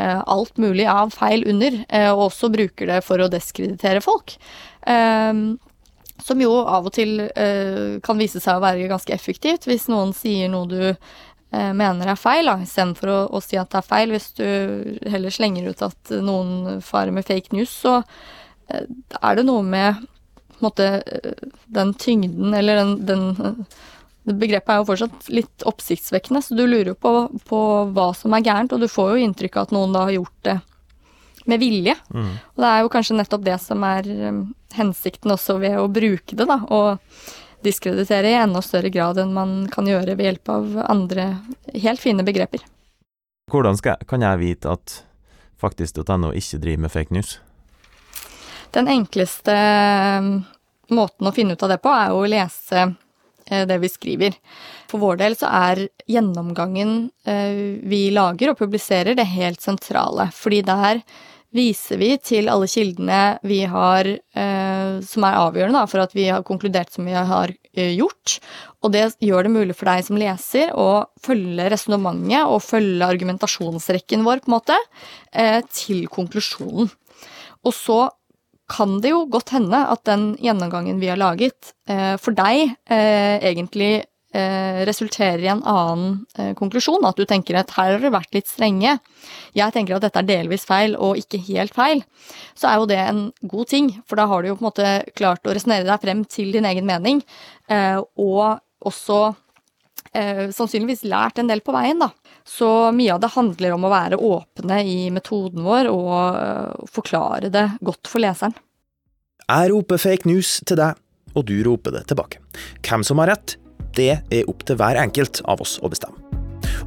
alt 0.00 0.56
mulig 0.56 0.86
av 0.88 1.12
feil 1.12 1.44
under, 1.48 1.84
eh, 1.88 2.08
og 2.12 2.30
også 2.30 2.50
bruker 2.52 2.88
det 2.88 3.02
for 3.04 3.20
å 3.20 3.30
deskreditere 3.32 4.00
folk. 4.04 4.36
Eh, 4.86 5.32
som 6.22 6.40
jo 6.40 6.52
av 6.60 6.86
og 6.86 6.94
til 6.94 7.16
kan 8.06 8.20
vise 8.20 8.38
seg 8.38 8.54
å 8.54 8.62
være 8.62 8.86
ganske 8.86 9.10
effektivt, 9.10 9.64
hvis 9.66 9.88
noen 9.90 10.12
sier 10.14 10.46
noe 10.52 10.68
du 10.70 10.84
mener 11.50 12.12
er 12.12 12.20
feil, 12.20 12.46
istedenfor 12.62 13.10
å, 13.10 13.16
å 13.34 13.40
si 13.42 13.58
at 13.58 13.72
det 13.72 13.80
er 13.80 13.88
feil. 13.88 14.12
Hvis 14.14 14.28
du 14.38 14.46
heller 15.10 15.34
slenger 15.34 15.66
ut 15.66 15.82
at 15.82 16.12
noen 16.22 16.78
farer 16.78 17.10
med 17.10 17.26
fake 17.26 17.50
news, 17.56 17.74
så 17.74 18.04
er 18.70 19.40
det 19.40 19.44
noe 19.48 19.66
med 19.66 19.98
måte, 20.62 21.02
den 21.66 21.90
tyngden 21.98 22.54
eller 22.54 22.84
den, 22.84 22.94
den 23.10 23.66
Begrepet 24.22 24.70
er 24.70 24.78
jo 24.78 24.86
fortsatt 24.86 25.28
litt 25.34 25.64
oppsiktsvekkende, 25.66 26.42
så 26.44 26.54
du 26.54 26.62
lurer 26.62 26.94
på, 26.94 27.12
på, 27.48 27.60
hva 27.90 28.12
som 28.14 28.34
er 28.36 28.44
gærent, 28.46 28.74
og 28.74 28.82
du 28.82 28.90
får 28.90 29.14
jo 29.16 29.24
inntrykk 29.26 29.58
av 29.58 29.66
at 29.66 29.74
noen 29.74 29.96
da 29.96 30.04
har 30.06 30.14
gjort 30.14 30.44
det 30.46 30.58
med 31.50 31.58
vilje. 31.58 31.96
Mm. 32.14 32.34
Og 32.54 32.62
det 32.62 32.70
er 32.70 32.82
jo 32.84 32.92
kanskje 32.92 33.18
nettopp 33.18 33.46
det 33.46 33.58
som 33.58 33.82
er 33.86 34.06
um, 34.30 34.42
hensikten 34.76 35.34
også 35.34 35.58
ved 35.62 35.78
å 35.80 35.88
bruke 35.90 36.38
det, 36.38 36.46
da. 36.46 36.60
Og 36.70 37.02
diskreditere 37.66 38.30
i 38.30 38.38
enda 38.38 38.62
større 38.62 38.90
grad 38.94 39.18
enn 39.22 39.34
man 39.34 39.56
kan 39.70 39.86
gjøre 39.90 40.16
ved 40.18 40.28
hjelp 40.28 40.54
av 40.54 40.78
andre 40.86 41.26
helt 41.74 42.02
fine 42.02 42.22
begreper. 42.26 42.62
Hvordan 43.50 43.78
skal, 43.78 44.02
kan 44.06 44.22
jeg 44.22 44.38
vite 44.38 44.70
at 44.70 45.00
faktisk.no 45.62 46.32
ikke 46.38 46.62
driver 46.62 46.86
med 46.86 46.94
fake 46.94 47.14
news? 47.14 47.36
Den 48.72 48.88
enkleste 48.88 49.54
um, 50.22 50.34
måten 50.94 51.28
å 51.28 51.34
finne 51.34 51.54
ut 51.54 51.62
av 51.62 51.74
det 51.74 51.82
på, 51.82 51.90
er 51.90 52.14
jo 52.14 52.22
å 52.22 52.30
lese 52.30 52.92
det 53.68 53.78
vi 53.82 53.90
skriver. 53.90 54.38
For 54.90 55.02
vår 55.02 55.20
del 55.22 55.36
så 55.38 55.50
er 55.50 55.86
gjennomgangen 56.10 57.10
eh, 57.28 57.82
vi 57.88 58.06
lager 58.14 58.52
og 58.52 58.60
publiserer, 58.60 59.16
det 59.18 59.28
helt 59.34 59.62
sentrale. 59.64 60.28
Fordi 60.36 60.62
der 60.66 61.02
viser 61.52 62.00
vi 62.00 62.14
til 62.24 62.48
alle 62.48 62.68
kildene 62.70 63.20
vi 63.44 63.60
har 63.68 64.08
eh, 64.08 65.00
som 65.04 65.26
er 65.28 65.40
avgjørende 65.40 65.82
for 65.90 66.04
at 66.04 66.14
vi 66.16 66.30
har 66.30 66.44
konkludert 66.48 66.92
som 66.94 67.08
vi 67.08 67.16
har 67.16 67.52
gjort. 67.72 68.38
Og 68.84 68.92
det 68.92 69.04
gjør 69.24 69.46
det 69.46 69.52
mulig 69.52 69.76
for 69.76 69.88
deg 69.88 70.04
som 70.04 70.18
leser 70.20 70.72
å 70.76 71.04
følge 71.24 71.68
resonnementet 71.72 72.48
og 72.48 72.64
følge 72.64 73.08
argumentasjonsrekken 73.08 74.24
vår, 74.26 74.42
på 74.42 74.50
en 74.50 74.56
måte, 74.58 74.76
til 75.72 76.02
konklusjonen. 76.12 76.90
Og 77.62 77.74
så 77.76 77.98
kan 78.72 78.96
det 79.02 79.12
jo 79.12 79.26
godt 79.30 79.52
hende 79.56 79.82
at 79.92 80.04
den 80.08 80.32
gjennomgangen 80.40 81.00
vi 81.02 81.10
har 81.12 81.20
laget, 81.20 81.74
eh, 81.90 82.16
for 82.20 82.34
deg 82.36 82.72
eh, 82.88 83.36
egentlig 83.42 83.92
eh, 84.32 84.80
resulterer 84.88 85.42
i 85.44 85.50
en 85.52 85.62
annen 85.68 86.54
konklusjon, 86.58 87.04
at 87.04 87.18
du 87.18 87.26
tenker 87.28 87.58
at 87.60 87.74
her 87.76 87.94
har 87.94 88.02
du 88.02 88.08
vært 88.14 88.32
litt 88.36 88.48
strenge, 88.48 88.96
jeg 89.58 89.74
tenker 89.74 89.98
at 89.98 90.06
dette 90.06 90.22
er 90.22 90.30
delvis 90.30 90.64
feil 90.68 90.96
og 90.96 91.20
ikke 91.20 91.42
helt 91.50 91.76
feil, 91.76 92.04
så 92.56 92.70
er 92.70 92.80
jo 92.80 92.88
det 92.88 93.00
en 93.02 93.22
god 93.44 93.72
ting, 93.74 93.92
for 94.08 94.20
da 94.20 94.28
har 94.30 94.42
du 94.42 94.52
jo 94.52 94.56
på 94.56 94.64
en 94.64 94.70
måte 94.70 94.96
klart 95.18 95.44
å 95.46 95.54
resonnere 95.54 95.88
deg 95.88 96.04
frem 96.06 96.24
til 96.24 96.52
din 96.56 96.68
egen 96.68 96.88
mening, 96.88 97.20
og 97.72 98.62
også 98.82 99.20
sannsynligvis 100.12 101.06
lært 101.08 101.38
en 101.40 101.48
del 101.48 101.62
på 101.64 101.72
veien, 101.72 102.00
da. 102.02 102.10
Så 102.48 102.68
mye 102.94 103.14
av 103.14 103.22
det 103.22 103.32
handler 103.36 103.76
om 103.76 103.86
å 103.86 103.92
være 103.92 104.18
åpne 104.18 104.80
i 104.88 104.98
metoden 105.14 105.62
vår 105.66 105.90
og 105.92 106.12
øh, 106.40 106.86
forklare 106.90 107.52
det 107.54 107.68
godt 107.84 108.10
for 108.10 108.22
leseren. 108.24 108.54
Jeg 109.46 109.72
roper 109.72 110.00
fake 110.00 110.28
news 110.30 110.60
til 110.66 110.78
deg, 110.80 110.98
og 111.34 111.46
du 111.48 111.56
roper 111.66 111.94
det 111.96 112.06
tilbake. 112.10 112.40
Hvem 112.86 113.04
som 113.06 113.20
har 113.22 113.34
rett, 113.34 113.56
det 113.96 114.12
er 114.32 114.48
opp 114.50 114.64
til 114.66 114.78
hver 114.80 114.98
enkelt 115.00 115.42
av 115.50 115.62
oss 115.64 115.78
å 115.82 115.90
bestemme. 115.92 116.18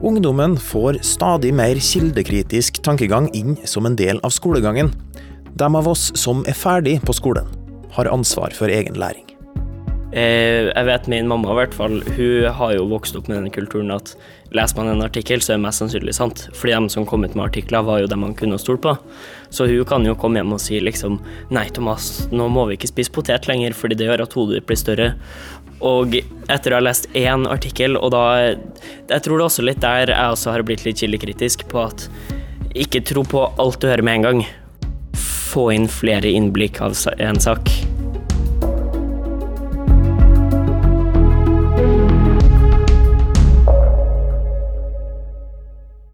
Ungdommen 0.03 0.57
får 0.59 0.99
stadig 1.07 1.53
mer 1.55 1.79
kildekritisk 1.79 2.81
tankegang 2.83 3.29
inn 3.37 3.55
som 3.67 3.87
en 3.87 3.95
del 3.95 4.19
av 4.27 4.33
skolegangen. 4.35 4.91
De 5.55 5.69
av 5.69 5.87
oss 5.87 6.09
som 6.19 6.43
er 6.49 6.57
ferdig 6.57 6.97
på 7.05 7.15
skolen, 7.15 7.47
har 7.95 8.11
ansvar 8.11 8.51
for 8.55 8.71
egen 8.71 8.99
læring. 8.99 9.24
Eh, 10.15 10.69
jeg 10.69 10.87
vet 10.87 11.07
min 11.11 11.27
mamma 11.27 11.51
i 11.51 11.57
hvert 11.57 11.73
fall, 11.75 11.97
hun 12.15 12.45
har 12.55 12.71
jo 12.71 12.85
vokst 12.87 13.17
opp 13.19 13.27
med 13.27 13.35
denne 13.35 13.51
kulturen 13.51 13.91
at 13.91 14.13
leser 14.55 14.77
man 14.79 14.93
en 14.93 15.03
artikkel, 15.03 15.41
så 15.43 15.51
er 15.51 15.57
det 15.57 15.65
mest 15.65 15.81
sannsynlig 15.81 16.13
sant. 16.15 16.45
Fordi 16.55 16.71
de 16.77 16.93
som 16.93 17.07
kom 17.09 17.25
ut 17.25 17.33
med 17.35 17.43
artikler, 17.49 17.83
var 17.83 17.99
jo 17.99 18.07
dem 18.07 18.23
man 18.23 18.35
kunne 18.37 18.59
stole 18.61 18.79
på. 18.79 18.93
Så 19.51 19.67
hun 19.67 19.83
kan 19.89 20.05
jo 20.07 20.15
komme 20.19 20.39
hjem 20.39 20.55
og 20.55 20.61
si 20.63 20.79
liksom 20.79 21.17
Nei, 21.51 21.65
Thomas, 21.75 22.29
nå 22.31 22.47
må 22.47 22.63
vi 22.69 22.77
ikke 22.79 22.93
spise 22.93 23.11
potet 23.11 23.49
lenger, 23.51 23.75
fordi 23.75 23.97
det 23.99 24.07
gjør 24.07 24.23
at 24.23 24.37
hodet 24.39 24.61
ditt 24.61 24.69
blir 24.69 24.79
større. 24.79 25.09
Og 25.83 26.15
etter 26.15 26.71
å 26.71 26.79
ha 26.79 26.85
lest 26.85 27.09
én 27.11 27.43
artikkel, 27.51 27.97
og 27.99 28.13
da 28.15 28.23
Jeg 28.55 29.19
tror 29.25 29.35
det 29.35 29.41
er 29.41 29.49
også 29.49 29.67
litt 29.67 29.83
der 29.83 30.13
jeg 30.13 30.37
også 30.37 30.55
har 30.55 30.63
blitt 30.63 30.85
litt 30.87 31.01
kildekritisk 31.03 31.67
på 31.67 31.83
at 31.89 32.07
ikke 32.75 33.03
tro 33.07 33.23
på 33.27 33.43
alt 33.59 33.81
du 33.81 33.89
hører 33.91 34.03
med 34.03 34.21
en 34.21 34.29
gang. 34.29 34.45
Få 35.51 35.69
inn 35.75 35.91
flere 35.91 36.31
innblikk 36.31 36.79
av 36.83 36.95
en 37.19 37.39
sak. 37.39 37.71